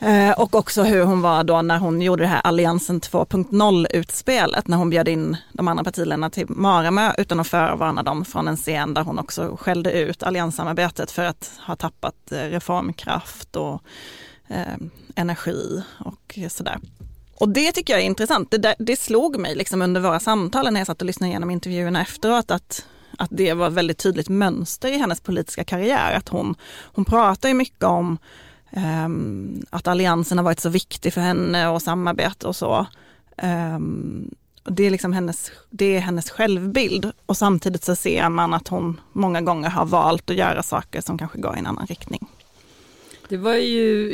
[0.00, 4.76] Eh, och också hur hon var då när hon gjorde det här Alliansen 2.0-utspelet, när
[4.76, 8.94] hon bjöd in de andra partiledarna till Maramö utan att förvarna dem från en scen
[8.94, 13.82] där hon också skällde ut allianssamarbetet för att ha tappat eh, reformkraft och
[14.48, 14.76] eh,
[15.14, 16.78] energi och sådär.
[17.34, 18.50] Och det tycker jag är intressant.
[18.50, 22.02] Det, det slog mig liksom under våra samtal när jag satt och lyssnade igenom intervjuerna
[22.02, 22.86] efteråt att,
[23.18, 26.12] att det var ett väldigt tydligt mönster i hennes politiska karriär.
[26.16, 28.18] Att hon, hon pratar ju mycket om
[28.70, 32.86] Um, att alliansen har varit så viktig för henne och samarbete och så.
[33.42, 34.30] Um,
[34.64, 39.00] det, är liksom hennes, det är hennes självbild och samtidigt så ser man att hon
[39.12, 42.26] många gånger har valt att göra saker som kanske går i en annan riktning.
[43.28, 44.10] Det var ju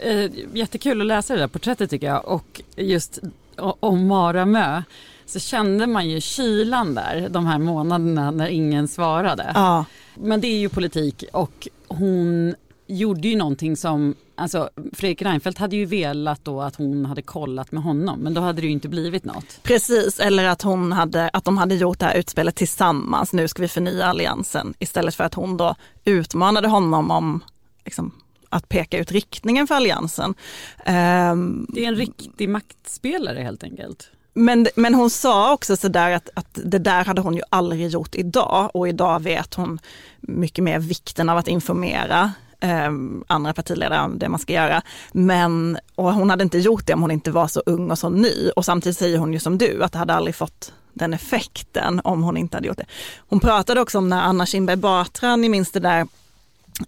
[0.00, 3.18] eh, jättekul att läsa det där porträttet tycker jag och just
[3.56, 4.82] om Maramö
[5.28, 9.52] så kände man ju kylan där de här månaderna när ingen svarade.
[9.54, 9.84] Ja.
[10.14, 12.54] Men det är ju politik och hon
[12.86, 17.72] gjorde ju någonting som, alltså Fredrik Reinfeldt hade ju velat då att hon hade kollat
[17.72, 19.62] med honom men då hade det ju inte blivit något.
[19.62, 23.62] Precis, eller att, hon hade, att de hade gjort det här utspelet tillsammans, nu ska
[23.62, 27.44] vi förnya alliansen, istället för att hon då utmanade honom om
[27.84, 28.12] liksom,
[28.48, 30.34] att peka ut riktningen för alliansen.
[30.78, 34.10] Um, det är en riktig maktspelare helt enkelt.
[34.34, 38.14] Men, men hon sa också sådär att, att det där hade hon ju aldrig gjort
[38.14, 39.78] idag och idag vet hon
[40.20, 42.90] mycket mer vikten av att informera eh,
[43.26, 44.82] andra partiledare om det man ska göra.
[45.12, 48.08] Men, och hon hade inte gjort det om hon inte var så ung och så
[48.08, 48.50] ny.
[48.56, 52.22] Och samtidigt säger hon ju som du att det hade aldrig fått den effekten om
[52.22, 52.86] hon inte hade gjort det.
[53.28, 56.06] Hon pratade också om när Anna Kinberg Batra, ni minns det där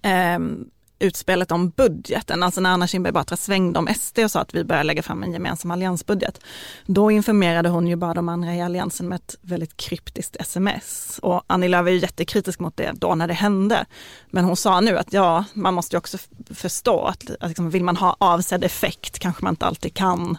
[0.02, 0.38] eh,
[1.00, 4.64] utspelet om budgeten, alltså när Anna Kinberg Batra svängde om SD och sa att vi
[4.64, 6.40] börjar lägga fram en gemensam alliansbudget.
[6.86, 11.18] Då informerade hon ju bara de andra i alliansen med ett väldigt kryptiskt sms.
[11.22, 13.86] Och Annie Lööf är ju jättekritisk mot det då när det hände.
[14.30, 16.18] Men hon sa nu att ja, man måste ju också
[16.50, 20.38] förstå att, att liksom, vill man ha avsedd effekt kanske man inte alltid kan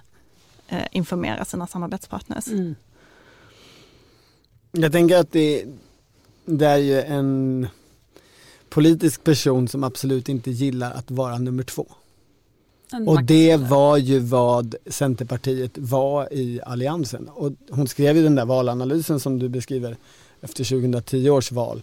[0.67, 2.47] eh, informera sina samarbetspartners.
[2.47, 2.76] Mm.
[4.71, 5.65] Jag tänker att det,
[6.45, 7.67] det är ju en
[8.71, 11.88] politisk person som absolut inte gillar att vara nummer två.
[13.07, 17.29] Och det var ju vad Centerpartiet var i Alliansen.
[17.29, 19.97] Och hon skrev ju den där valanalysen som du beskriver
[20.41, 21.81] efter 2010 års val.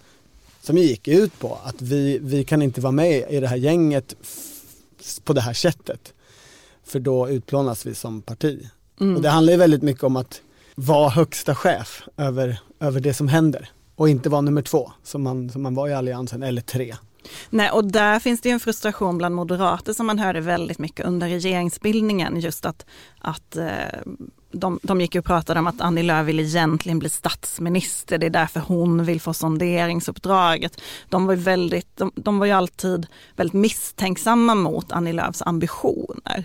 [0.63, 4.15] Som gick ut på att vi, vi kan inte vara med i det här gänget
[5.25, 6.13] på det här sättet.
[6.85, 8.69] För då utplånas vi som parti.
[9.01, 9.17] Mm.
[9.17, 10.41] Och det handlar ju väldigt mycket om att
[10.75, 15.51] vara högsta chef över, över det som händer och inte vara nummer två som man,
[15.51, 16.95] som man var i Alliansen, eller tre.
[17.51, 21.07] Nej, och där finns det ju en frustration bland moderater som man hörde väldigt mycket
[21.07, 22.41] under regeringsbildningen.
[22.41, 22.87] Just att,
[23.19, 23.67] att eh,
[24.53, 28.19] de, de gick och pratade om att Annie Lööf vill egentligen bli statsminister.
[28.19, 30.81] Det är därför hon vill få sonderingsuppdraget.
[31.09, 33.07] De var väldigt, de, de var ju alltid
[33.37, 36.45] väldigt misstänksamma mot Annie Lööfs ambitioner.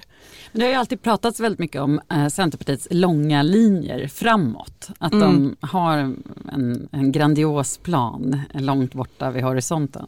[0.52, 4.90] Men det har ju alltid pratats väldigt mycket om eh, Centerpartiets långa linjer framåt.
[5.00, 5.56] Att mm.
[5.60, 10.08] de har en, en grandios plan långt borta vid horisonten.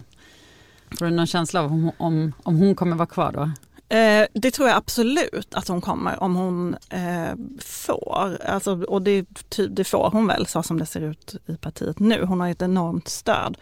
[1.00, 3.52] Får du någon känsla av om, om, om hon kommer vara kvar då?
[3.90, 8.38] Eh, det tror jag absolut att hon kommer om hon eh, får.
[8.46, 12.00] Alltså, och det, typ, det, får hon väl så som det ser ut i partiet
[12.00, 12.26] nu.
[12.26, 13.58] Hon har ett enormt stöd.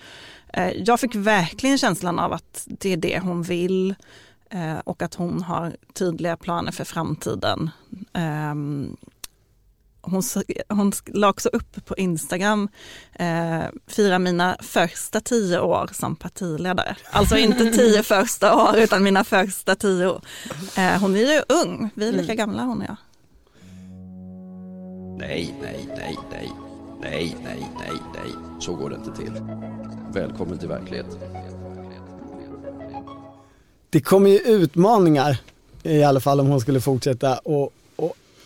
[0.53, 3.95] Eh, jag fick verkligen känslan av att det är det hon vill
[4.49, 7.69] eh, och att hon har tydliga planer för framtiden.
[8.13, 8.97] Ehm,
[10.05, 10.23] hon,
[10.69, 12.69] hon la också upp på Instagram,
[13.13, 16.95] eh, fira mina första tio år som partiledare.
[17.11, 20.21] Alltså inte tio första år utan mina första tio år.
[20.77, 22.37] Eh, hon är ju ung, vi är lika mm.
[22.37, 22.95] gamla hon och jag.
[25.19, 26.51] Nej, nej, nej, nej,
[27.01, 29.31] nej, nej, nej, nej, så går det inte till.
[30.13, 31.19] Välkommen till verkligheten.
[33.89, 35.37] Det kommer ju utmaningar
[35.83, 37.73] i alla fall om hon skulle fortsätta och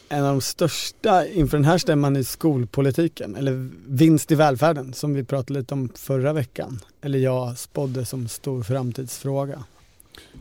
[0.10, 5.14] en av de största inför den här stämman i skolpolitiken, eller vinst i välfärden som
[5.14, 9.64] vi pratade lite om förra veckan, eller jag spådde som stor framtidsfråga.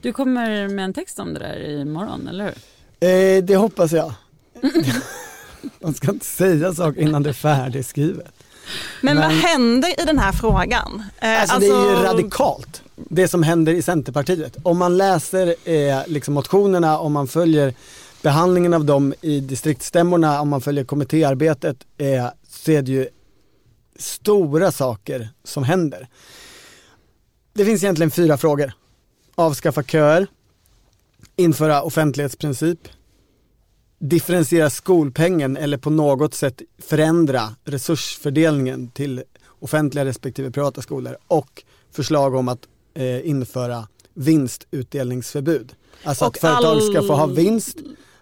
[0.02, 3.38] Du kommer med en text om det där imorgon, eller hur?
[3.38, 4.14] Eh, det hoppas jag.
[5.80, 8.32] Man ska inte säga saker innan det är färdigskrivet.
[9.02, 11.02] Men, Men vad händer i den här frågan?
[11.18, 14.56] Eh, alltså, alltså, det är ju alltså- radikalt, det som händer i Centerpartiet.
[14.62, 17.74] Om man läser eh, liksom motionerna, om man följer
[18.26, 23.08] behandlingen av dem i distriktsstämmorna, om man följer kommittéarbetet, är, så är det ju
[23.98, 26.08] stora saker som händer.
[27.52, 28.72] Det finns egentligen fyra frågor
[29.34, 30.26] avskaffa köer,
[31.36, 32.88] införa offentlighetsprincip,
[33.98, 39.22] differentiera skolpengen eller på något sätt förändra resursfördelningen till
[39.60, 41.62] offentliga respektive privata skolor och
[41.92, 45.74] förslag om att eh, införa vinstutdelningsförbud.
[46.04, 47.76] Alltså Och att företag ska få ha all- vinst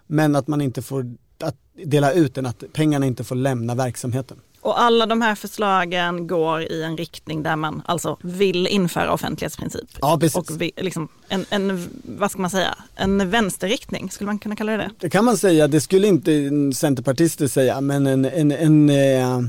[0.06, 1.06] men att man inte får
[1.40, 4.36] att dela ut den, att pengarna inte får lämna verksamheten.
[4.60, 9.88] Och alla de här förslagen går i en riktning där man alltså vill införa offentlighetsprincip.
[10.00, 10.36] Ja, precis.
[10.36, 14.72] Och vi, liksom en, en, vad ska man säga, en vänsterriktning, skulle man kunna kalla
[14.72, 14.90] det det?
[14.98, 19.40] Det kan man säga, det skulle inte centerpartister säga men en, en, en eh,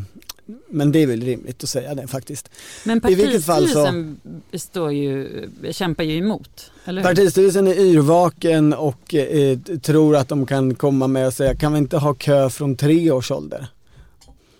[0.69, 2.49] men det är väl rimligt att säga det faktiskt.
[2.83, 4.19] Men så- partistyrelsen
[4.53, 5.29] står ju,
[5.71, 7.09] kämpar ju emot, eller hur?
[7.09, 11.77] Partistyrelsen är yrvaken och eh, tror att de kan komma med och säga, kan vi
[11.79, 13.67] inte ha kö från tre års ålder?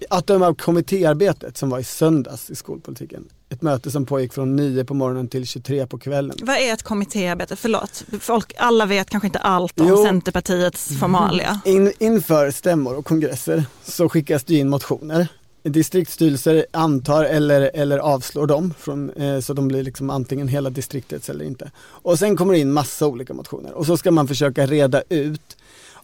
[0.10, 4.56] Att döma av kommittéarbetet som var i söndags i skolpolitiken, ett möte som pågick från
[4.56, 6.38] 9 på morgonen till 23 på kvällen.
[6.42, 7.56] Vad är ett kommittéarbete?
[7.56, 10.06] Förlåt, folk, alla vet kanske inte allt om Jo.
[10.06, 11.60] Centerpartiets formalia.
[11.66, 15.28] In, inför stämmor och kongresser så skickas det in motioner.
[15.70, 21.30] Distriktsstyrelser antar eller, eller avslår dem från, eh, så de blir liksom antingen hela distriktets
[21.30, 21.72] eller inte.
[21.78, 25.58] Och sen kommer det in massa olika motioner och så ska man försöka reda ut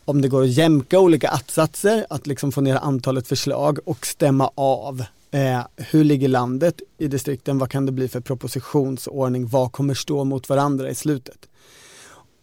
[0.06, 4.52] om det går att jämka olika attsatser, att liksom få ner antalet förslag och stämma
[4.56, 9.94] av eh, hur ligger landet i distrikten, vad kan det bli för propositionsordning, vad kommer
[9.94, 11.48] stå mot varandra i slutet.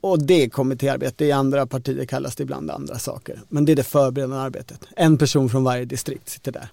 [0.00, 3.40] Och det är kommittéarbete, i andra partier kallas det ibland andra saker.
[3.48, 4.80] Men det är det förberedande arbetet.
[4.96, 6.68] En person från varje distrikt sitter där.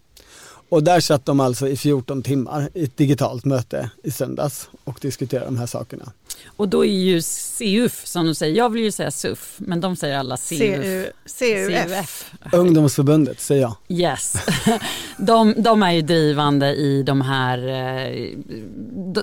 [0.70, 4.98] Och där satt de alltså i 14 timmar i ett digitalt möte i söndags och
[5.02, 6.12] diskuterade de här sakerna.
[6.58, 7.22] Och då är ju
[7.60, 10.50] CUF som de säger, jag vill ju säga SUF, men de säger alla CUF.
[10.60, 11.06] CU,
[11.40, 12.32] CUF.
[12.54, 13.76] Ungdomsförbundet säger jag.
[13.90, 14.34] Yes.
[15.18, 18.30] De, de är ju drivande i de här, eh,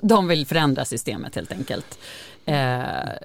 [0.03, 1.99] de- vill förändra systemet helt enkelt.
[2.45, 2.55] Eh,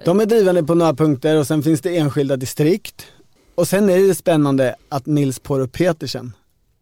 [0.04, 3.06] De är drivande på några punkter och sen finns det enskilda distrikt.
[3.54, 6.32] Och sen är det spännande att Nils Porow Petersen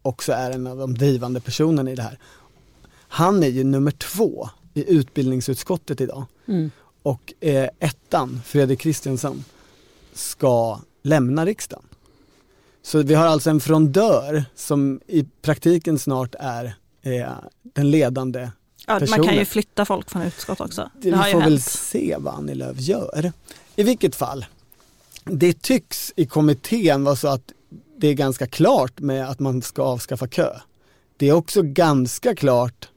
[0.06, 2.18] också är en av de drivande personerna i det här.
[3.08, 6.24] Han är ju nummer två i utbildningsutskottet idag.
[6.48, 6.70] Mm.
[7.02, 9.44] Och eh, ettan, Fredrik Christiansson,
[10.14, 11.84] ska lämna riksdagen.
[12.82, 17.26] Så vi har alltså en frondör som i praktiken snart är eh,
[17.62, 18.50] den ledande
[18.86, 19.20] Ja, personen.
[19.20, 20.90] man kan ju flytta folk från utskott också.
[21.00, 21.62] Det, Det vi får väl hänt.
[21.64, 23.32] se vad Annie Lööf gör.
[23.76, 24.46] I vilket fall,
[25.24, 27.52] det tycks i kommittén vara så att
[27.98, 30.50] det är ganska klart med att man ska avskaffa kö.
[31.16, 32.88] Det är också ganska klart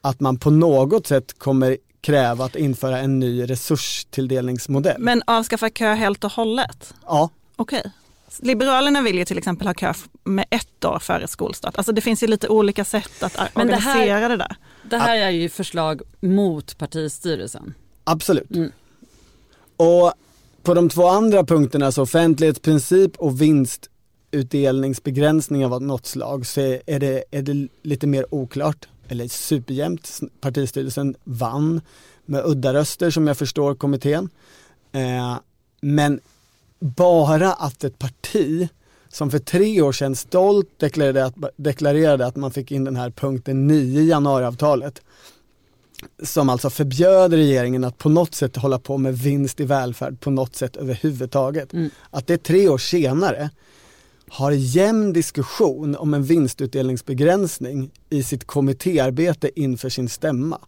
[0.00, 4.96] att man på något sätt kommer kräva att införa en ny resurstilldelningsmodell.
[5.00, 6.94] Men avskaffa kö helt och hållet?
[7.06, 7.30] Ja.
[7.56, 7.92] Okej.
[8.38, 11.76] Liberalerna vill ju till exempel ha kö med ett år före skolstart.
[11.76, 14.56] Alltså det finns ju lite olika sätt att Men det organisera här- det där.
[14.84, 17.74] det här är ju förslag mot partistyrelsen.
[18.04, 18.50] Absolut.
[18.50, 18.72] Mm.
[19.76, 20.12] Och
[20.62, 23.40] på de två andra punkterna, så offentlighetsprincip och
[24.32, 30.20] vinstutdelningsbegränsning av något slag, så är det, är det lite mer oklart, eller superjämnt.
[30.40, 31.80] Partistyrelsen vann
[32.26, 34.28] med udda röster som jag förstår kommittén.
[34.92, 35.36] Eh,
[35.80, 36.20] men
[36.80, 38.68] bara att ett parti
[39.08, 43.10] som för tre år sedan stolt deklarerade att, deklarerade att man fick in den här
[43.10, 45.02] punkten 9 i januariavtalet
[46.22, 50.30] som alltså förbjöd regeringen att på något sätt hålla på med vinst i välfärd på
[50.30, 51.72] något sätt överhuvudtaget.
[52.10, 53.50] Att det tre år senare
[54.32, 60.58] har jämn diskussion om en vinstutdelningsbegränsning i sitt kommittéarbete inför sin stämma.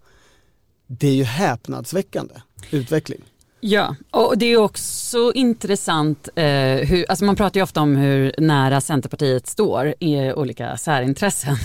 [0.87, 2.35] Det är ju häpnadsväckande
[2.71, 3.23] utveckling.
[3.67, 6.45] Ja, och det är också intressant, eh,
[6.77, 11.57] hur, alltså man pratar ju ofta om hur nära Centerpartiet står i olika särintressen.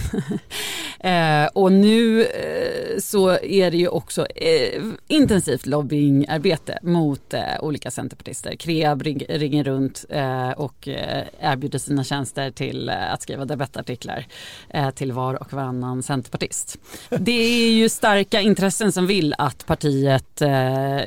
[0.99, 7.91] eh, och nu eh, så är det ju också eh, intensivt lobbyingarbete mot eh, olika
[7.91, 8.55] centerpartister.
[8.55, 14.25] Kreab ring, ringer runt eh, och eh, erbjuder sina tjänster till eh, att skriva debattartiklar
[14.69, 16.77] eh, till var och varannan centerpartist.
[17.09, 20.99] Det är ju starka intressen som vill att partiet eh,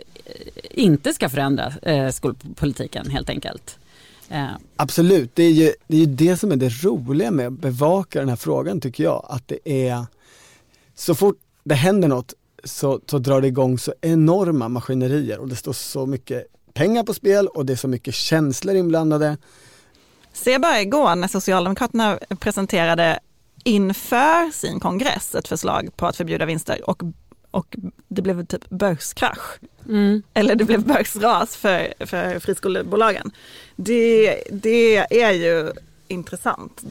[0.83, 3.79] inte ska förändra eh, skolpolitiken helt enkelt.
[4.29, 7.53] Eh, Absolut, det är, ju, det är ju det som är det roliga med att
[7.53, 9.27] bevaka den här frågan tycker jag.
[9.29, 10.07] Att det är,
[10.95, 15.57] så fort det händer något så, så drar det igång så enorma maskinerier och det
[15.57, 19.37] står så mycket pengar på spel och det är så mycket känslor inblandade.
[20.33, 23.19] Se bara igår när Socialdemokraterna presenterade
[23.65, 27.03] inför sin kongress ett förslag på att förbjuda vinster och,
[27.53, 27.77] och
[28.09, 29.59] det blev typ börskrasch.
[29.89, 30.23] Mm.
[30.35, 33.31] Eller det blev börsras för, för friskolebolagen.
[33.77, 35.73] Det, det är ju
[36.09, 36.83] intressant.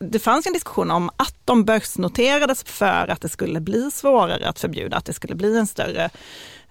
[0.00, 4.58] Det fanns en diskussion om att de börsnoterades för att det skulle bli svårare att
[4.58, 6.10] förbjuda, att det skulle bli en större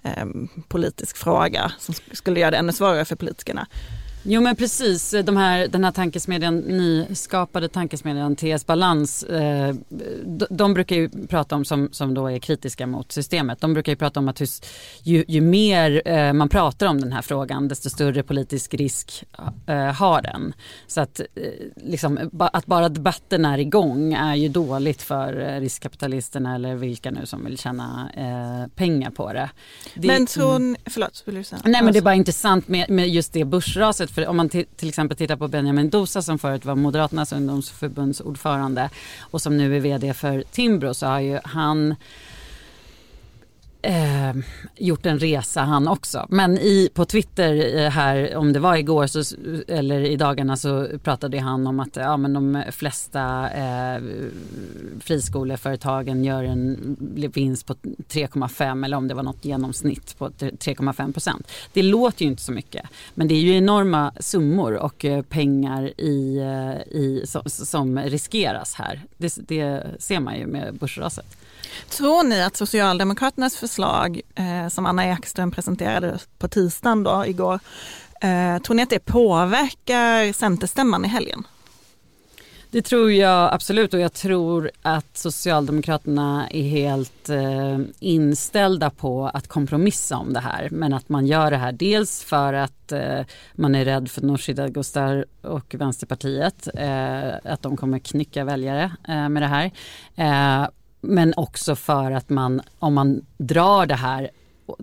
[0.03, 0.25] eh,
[0.67, 3.67] politisk fråga som skulle göra det ännu svårare för politikerna.
[4.29, 9.75] Jo men precis, de här, den här tankesmedjan, nyskapade tankesmedjan TS Balans, eh,
[10.25, 13.91] de, de, brukar ju prata om, som, som då är kritiska mot systemet, de brukar
[13.91, 14.61] ju prata om att hus,
[15.03, 19.23] ju, ju mer eh, man pratar om den här frågan desto större politisk risk
[19.67, 20.53] eh, har den.
[20.87, 21.21] Så att,
[21.75, 27.25] liksom, ba, att bara debatten är igång är ju dåligt för riskkapitalisterna eller vilka nu
[27.25, 28.11] som vill tjäna
[28.75, 29.49] pengar på det.
[29.95, 30.75] det men tror mm.
[30.85, 31.61] förlåt, vill du säga?
[31.65, 34.89] Nej men det är bara intressant med, med just det börsraset för om man till
[34.89, 38.89] exempel tittar på Benjamin Dosa som förut var Moderaternas ungdomsförbundsordförande
[39.19, 41.95] och som nu är vd för Timbro så har ju han
[43.81, 44.33] eh,
[44.77, 46.25] gjort en resa han också.
[46.29, 49.35] Men i, på Twitter eh, här, om det var igår så,
[49.67, 54.01] eller i dagarna så pratade han om att ja, men de flesta eh,
[54.99, 56.97] friskoleföretagen gör en
[57.33, 61.51] vinst på 3,5 eller om det var något genomsnitt på 3,5 procent.
[61.73, 66.01] Det låter ju inte så mycket men det är ju enorma summor och eh, pengar
[66.01, 69.01] i, eh, i, som, som riskeras här.
[69.17, 71.37] Det, det ser man ju med börsraset.
[71.89, 77.59] Tror ni att Socialdemokraternas förslag eh, som Anna Ekström presenterade på tisdagen då, igår,
[78.21, 81.47] eh, tror ni att det påverkar Centerstämman i helgen?
[82.71, 89.47] Det tror jag absolut och jag tror att Socialdemokraterna är helt eh, inställda på att
[89.47, 90.67] kompromissa om det här.
[90.71, 93.21] Men att man gör det här dels för att eh,
[93.53, 96.67] man är rädd för Nooshi Dadgostar och Vänsterpartiet.
[96.73, 99.71] Eh, att de kommer knycka väljare eh, med det här.
[100.15, 100.69] Eh,
[101.01, 104.29] men också för att man, om man drar det här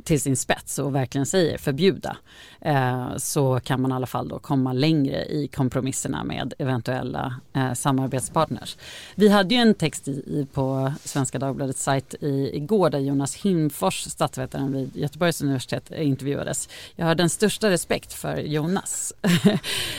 [0.05, 2.17] till sin spets och verkligen säger förbjuda
[2.65, 7.73] eh, så kan man i alla fall då komma längre i kompromisserna med eventuella eh,
[7.73, 8.77] samarbetspartners.
[9.15, 14.03] Vi hade ju en text i, på Svenska Dagbladets sajt i, igår där Jonas Himfors,
[14.03, 16.69] statsvetaren vid Göteborgs universitet, intervjuades.
[16.97, 19.13] Jag har den största respekt för Jonas.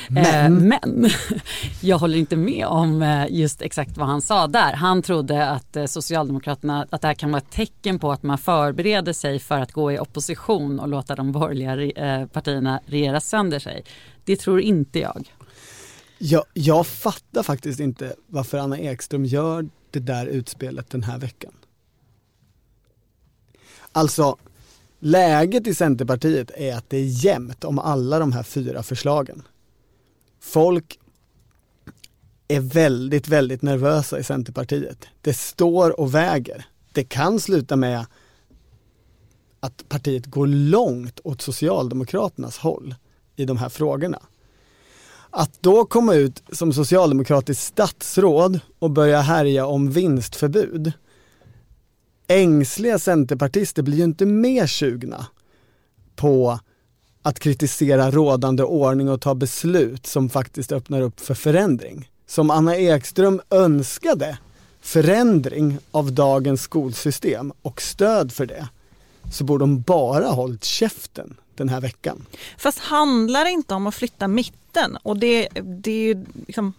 [0.09, 1.09] Men, eh, men
[1.81, 4.73] jag håller inte med om eh, just exakt vad han sa där.
[4.73, 8.37] Han trodde att eh, Socialdemokraterna, att det här kan vara ett tecken på att man
[8.37, 13.59] förbereder sig för att gå i opposition och låta de borgerliga eh, partierna regera sönder
[13.59, 13.83] sig.
[14.25, 15.33] Det tror inte jag.
[16.17, 21.53] Jag, jag fattar faktiskt inte varför Anna Ekström gör det där utspelet den här veckan.
[23.91, 24.37] Alltså,
[24.99, 29.43] läget i Centerpartiet är att det är jämnt om alla de här fyra förslagen.
[30.39, 30.99] Folk
[32.47, 35.07] är väldigt, väldigt nervösa i Centerpartiet.
[35.21, 36.65] Det står och väger.
[36.93, 38.05] Det kan sluta med
[39.65, 42.95] att partiet går långt åt Socialdemokraternas håll
[43.35, 44.19] i de här frågorna.
[45.29, 50.93] Att då komma ut som socialdemokratiskt statsråd och börja härja om vinstförbud.
[52.27, 55.27] Ängsliga centerpartister blir ju inte mer sugna
[56.15, 56.59] på
[57.21, 62.09] att kritisera rådande ordning och ta beslut som faktiskt öppnar upp för förändring.
[62.27, 64.37] Som Anna Ekström önskade
[64.81, 68.67] förändring av dagens skolsystem och stöd för det
[69.35, 72.25] så borde de bara hållit käften den här veckan.
[72.57, 76.73] Fast handlar det inte om att flytta mitten och det, det är ju liksom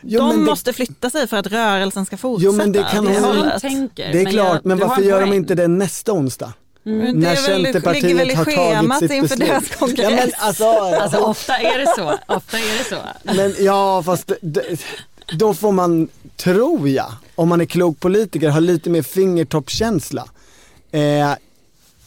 [0.00, 0.44] Jo, de det...
[0.44, 2.52] måste flytta sig för att rörelsen ska fortsätta.
[2.52, 3.60] Jo men det kan det hon...
[3.60, 4.12] tänker.
[4.12, 6.52] Det är men klart, jag, men varför gör de inte det nästa onsdag?
[6.86, 7.20] Mm.
[7.20, 9.98] När Centerpartiet ligger väl i schemat inför deras kongress.
[9.98, 12.34] Ja, men alltså, alltså, ofta är det så.
[12.34, 12.98] Ofta är det så.
[13.36, 14.32] Men ja fast
[15.38, 20.28] då får man, tror jag, om man är klok politiker, ha lite mer fingertoppskänsla.
[20.92, 21.32] Eh,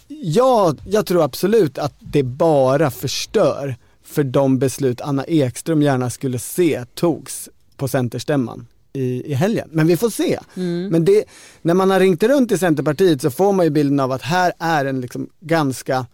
[0.08, 6.40] ja, jag tror absolut att det bara förstör för de beslut Anna Ekström gärna skulle
[6.40, 9.70] se togs på Centerstämman i, i helgen.
[9.72, 10.40] Men vi får se.
[10.56, 10.88] Mm.
[10.88, 11.26] Men det,
[11.62, 14.54] när man har ringt runt i Centerpartiet så får man ju bilden av att här
[14.60, 16.06] är en liksom ganska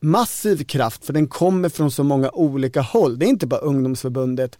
[0.00, 3.18] massiv kraft för den kommer från så många olika håll.
[3.18, 4.58] Det är inte bara ungdomsförbundet,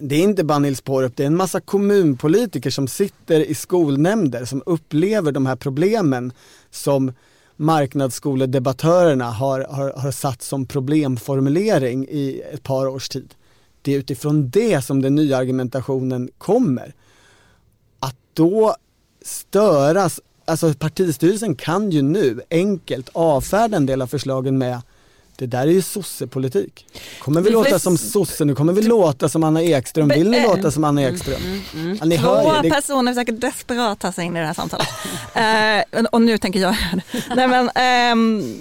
[0.00, 4.44] det är inte bara Nils Porup, det är en massa kommunpolitiker som sitter i skolnämnder
[4.44, 6.32] som upplever de här problemen
[6.70, 7.12] som
[7.56, 13.34] marknadsskoledebattörerna har, har, har satt som problemformulering i ett par års tid.
[13.82, 16.94] Det är utifrån det som den nya argumentationen kommer.
[18.00, 18.76] Att då
[19.22, 24.80] störas, alltså partistyrelsen kan ju nu enkelt avfärda en del av förslagen med
[25.38, 26.86] det där är ju sossepolitik.
[27.18, 30.08] Kommer vi låta som sosse, nu kommer vi låta som Anna Ekström.
[30.08, 31.42] Vill ni låta som Anna Ekström?
[31.44, 32.08] Mm, mm, mm.
[32.08, 32.70] Ni Två det.
[32.70, 34.88] personer försöker desperat ta sig in i det här samtalet.
[36.00, 36.76] uh, och nu tänker jag.
[37.36, 37.70] Nej, men,
[38.12, 38.60] um,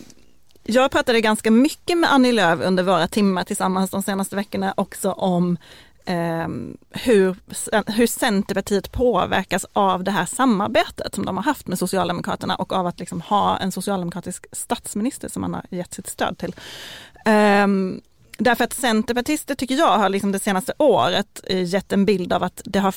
[0.64, 5.12] jag pratade ganska mycket med Annie Lööf under våra timmar tillsammans de senaste veckorna också
[5.12, 5.58] om
[6.08, 6.48] eh,
[6.90, 7.36] hur,
[7.92, 12.88] hur Centerpartiet påverkas av det här samarbetet som de har haft med Socialdemokraterna och av
[12.88, 16.56] att liksom ha en socialdemokratisk statsminister som man har gett sitt stöd till.
[17.26, 17.68] Eh,
[18.38, 22.44] därför att centerpartister tycker jag har liksom det senaste året eh, gett en bild av
[22.44, 22.96] att det har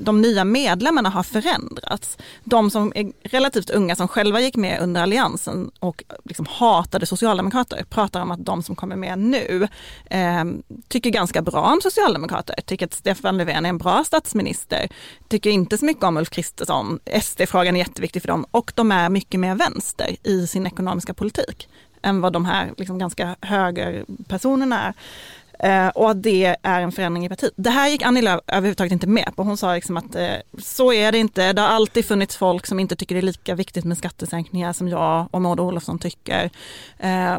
[0.00, 2.18] de nya medlemmarna har förändrats.
[2.44, 7.84] De som är relativt unga som själva gick med under alliansen och liksom hatade socialdemokrater
[7.88, 9.68] pratar om att de som kommer med nu
[10.10, 10.44] eh,
[10.88, 14.88] tycker ganska bra om socialdemokrater, tycker att Stefan Löfven är en bra statsminister,
[15.28, 17.00] tycker inte så mycket om Ulf Kristersson.
[17.22, 21.68] SD-frågan är jätteviktig för dem och de är mycket mer vänster i sin ekonomiska politik
[22.02, 24.94] än vad de här liksom ganska högerpersonerna är.
[25.62, 27.52] Eh, och att det är en förändring i partiet.
[27.56, 29.42] Det här gick Annie Lööf överhuvudtaget inte med på.
[29.42, 31.52] Hon sa liksom att eh, så är det inte.
[31.52, 34.88] Det har alltid funnits folk som inte tycker det är lika viktigt med skattesänkningar som
[34.88, 36.50] jag och Maud Olofsson tycker.
[36.98, 37.38] Eh,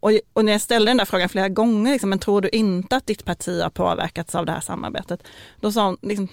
[0.00, 2.96] och, och, när jag ställde den där frågan flera gånger, liksom, men tror du inte
[2.96, 5.22] att ditt parti har påverkats av det här samarbetet?
[5.60, 6.28] Då sa hon, liksom,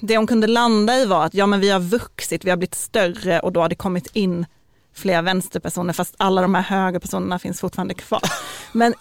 [0.00, 2.74] det hon kunde landa i var att ja men vi har vuxit, vi har blivit
[2.74, 4.46] större och då har det kommit in
[4.94, 8.22] fler vänsterpersoner fast alla de här högerpersonerna finns fortfarande kvar.
[8.72, 8.94] Men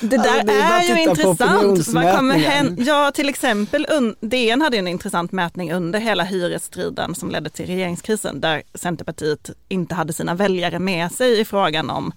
[0.00, 1.88] det där alltså, det är, är ju intressant.
[1.88, 2.82] Vad kommer hända?
[2.82, 3.86] Ja, till exempel
[4.20, 9.94] DN hade en intressant mätning under hela hyresstriden som ledde till regeringskrisen där Centerpartiet inte
[9.94, 12.12] hade sina väljare med sig i frågan om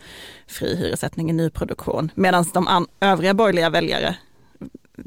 [0.47, 4.15] fri hyressättning i nyproduktion medan de övriga borgerliga väljare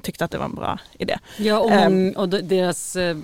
[0.03, 1.19] tyckte att det var en bra idé.
[1.39, 3.17] Ja, och, um, och deras eh,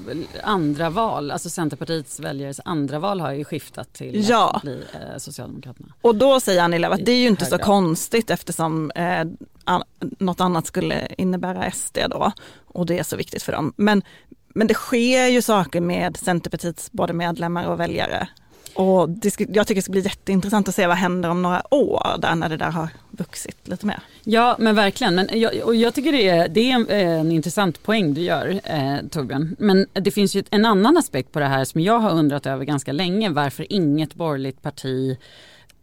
[0.43, 4.51] andra val, alltså Centerpartiets väljares andra val har ju skiftat till ja.
[4.55, 5.89] att bli eh, Socialdemokraterna.
[6.01, 9.25] Och då säger Annie Lööf att det är ju inte så konstigt eftersom eh,
[9.65, 9.83] an,
[10.19, 12.33] något annat skulle innebära SD då
[12.67, 13.73] och det är så viktigt för dem.
[13.77, 14.03] Men,
[14.49, 18.29] men det sker ju saker med Centerpartiets både medlemmar och väljare
[18.77, 22.19] och det, jag tycker det ska bli jätteintressant att se vad händer om några år
[22.19, 24.01] där när det där har vuxit lite mer.
[24.25, 27.83] Ja men verkligen, men jag, och jag tycker det är, det är en, en intressant
[27.83, 29.57] poäng du gör eh, Torbjörn.
[29.59, 32.65] Men det finns ju en annan aspekt på det här som jag har undrat över
[32.65, 35.19] ganska länge varför inget borgerligt parti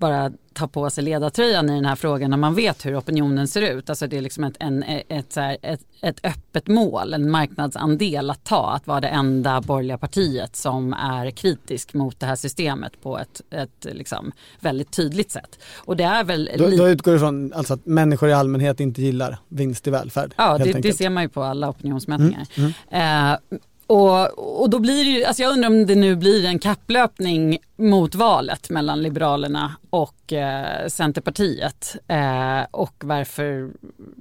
[0.03, 3.61] bara ta på sig ledartröjan i den här frågan när man vet hur opinionen ser
[3.61, 3.89] ut.
[3.89, 8.71] Alltså det är liksom ett, en, ett, ett, ett öppet mål, en marknadsandel att ta,
[8.71, 13.41] att vara det enda borgerliga partiet som är kritisk mot det här systemet på ett,
[13.49, 15.59] ett liksom väldigt tydligt sätt.
[15.77, 16.49] Och det är väl...
[16.57, 20.33] Då, då utgår du från alltså att människor i allmänhet inte gillar vinst i välfärd?
[20.37, 22.47] Ja, det, det, ser man ju på alla opinionsmätningar.
[22.55, 23.33] Mm, mm.
[23.33, 23.57] Eh,
[23.87, 27.57] och, och då blir det ju, alltså jag undrar om det nu blir en kapplöpning
[27.75, 33.71] mot valet mellan Liberalerna och eh, Centerpartiet eh, och varför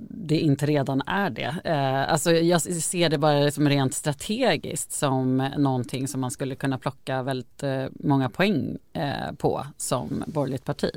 [0.08, 1.54] det inte redan är det.
[1.64, 6.78] Eh, alltså jag ser det bara som rent strategiskt som någonting som man skulle kunna
[6.78, 10.90] plocka väldigt eh, många poäng eh, på som borgerligt parti.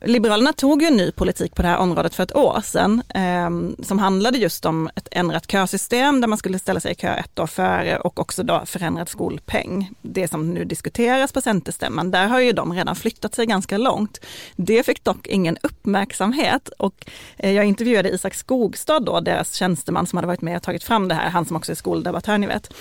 [0.00, 3.82] Liberalerna tog ju en ny politik på det här området för ett år sedan eh,
[3.84, 7.38] som handlade just om ett ändrat kösystem där man skulle ställa sig i kö ett
[7.38, 9.90] år före och också då förändrad skolpeng.
[10.02, 14.20] Det som nu diskuteras på Centerstämman, där har ju de redan flyttat sig ganska långt.
[14.56, 20.16] Det fick dock ingen uppmärksamhet och eh, jag intervjuade Isak Skogstad då, deras tjänsteman som
[20.16, 22.72] hade varit med och tagit fram det här, han som också är skoldebattör ni vet.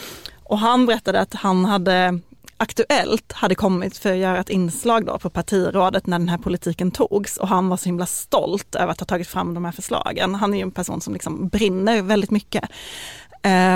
[0.44, 2.20] Och han berättade att han hade
[2.60, 6.92] Aktuellt hade kommit för att göra ett inslag då på partirådet när den här politiken
[6.92, 10.36] togs och han var så himla stolt över att ha tagit fram de här förslagen.
[10.36, 12.70] Han är ju en person som liksom brinner väldigt mycket.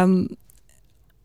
[0.04, 0.36] Um,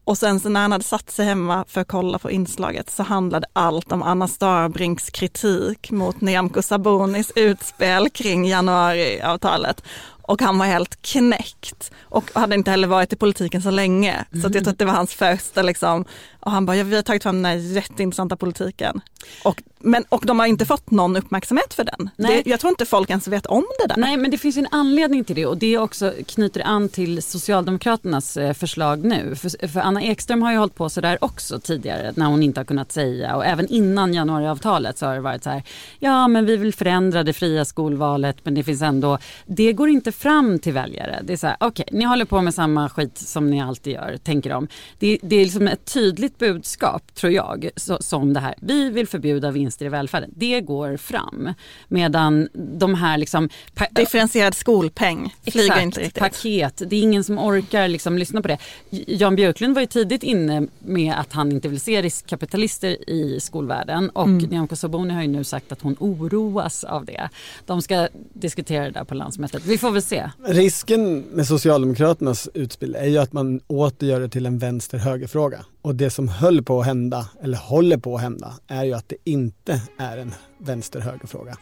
[0.05, 3.03] och sen så när han hade satt sig hemma för att kolla på inslaget så
[3.03, 9.83] handlade allt om Anna Starbrinks kritik mot Nyamko Sabunis utspel kring januariavtalet
[10.23, 14.25] och han var helt knäckt och hade inte heller varit i politiken så länge.
[14.33, 14.43] Mm.
[14.43, 16.05] Så jag tror att det var hans första liksom,
[16.47, 19.01] och han bara, ja, vi har tagit fram den här jätteintressanta politiken.
[19.45, 22.11] Och, men, och de har inte fått någon uppmärksamhet för den.
[22.17, 23.97] Det, jag tror inte folk ens vet om det där.
[23.97, 28.37] Nej men det finns en anledning till det och det också knyter an till Socialdemokraternas
[28.37, 29.35] eh, förslag nu.
[29.37, 32.61] För, för Anna Ekström har ju hållit på så där också tidigare när hon inte
[32.61, 35.63] har kunnat säga och även innan januariavtalet så har det varit så här,
[35.99, 40.13] ja men vi vill förändra det fria skolvalet men det finns ändå, det går inte
[40.13, 41.21] fram till väljare.
[41.25, 43.93] Det är så här, okej okay, ni håller på med samma skit som ni alltid
[43.93, 44.69] gör, tänker de.
[44.99, 49.07] Det, det är liksom ett tydligt budskap, tror jag, så, som det här, vi vill
[49.09, 50.31] förbjuda vinster i välfärden.
[50.37, 51.55] Det går fram.
[51.89, 53.49] Medan de här liksom...
[53.91, 56.23] Differentierad skolpeng flyger exakt, inte riktigt.
[56.23, 58.59] paket, det är ingen som orkar liksom lyssna på det.
[58.91, 64.11] Jan Björklund var ju tidigt inne med att han inte vill se riskkapitalister i skolvärlden
[64.11, 64.39] och mm.
[64.39, 67.29] Nyamko Sabuni har ju nu sagt att hon oroas av det.
[67.67, 69.65] De ska diskutera det där på landsmötet.
[69.65, 70.31] Vi får väl se.
[70.45, 75.65] Risken med Socialdemokraternas utspel är ju att man åter gör det till en vänster-höger-fråga.
[75.87, 79.09] Och det som höll på att hända, eller håller på att hända, är ju att
[79.09, 81.57] det inte är en vänster-höger-fråga.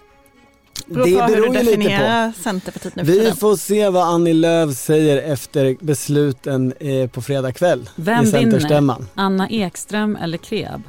[0.86, 3.36] Det på hur beror du ju lite definierar Centerpartiet nu Vi tiden.
[3.36, 8.40] får se vad Annie Lööf säger efter besluten eh, på fredag kväll Vem i vinner?
[8.40, 9.06] Centerstämman.
[9.14, 10.82] Anna Ekström eller Kreab?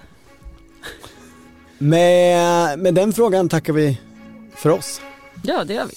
[1.77, 3.99] Med, med den frågan tackar vi
[4.55, 5.01] för oss.
[5.43, 5.93] Ja, det gör vi.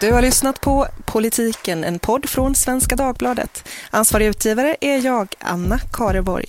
[0.00, 3.68] Du har lyssnat på Politiken, en podd från Svenska Dagbladet.
[3.90, 6.46] Ansvarig utgivare är jag, Anna Kareborg.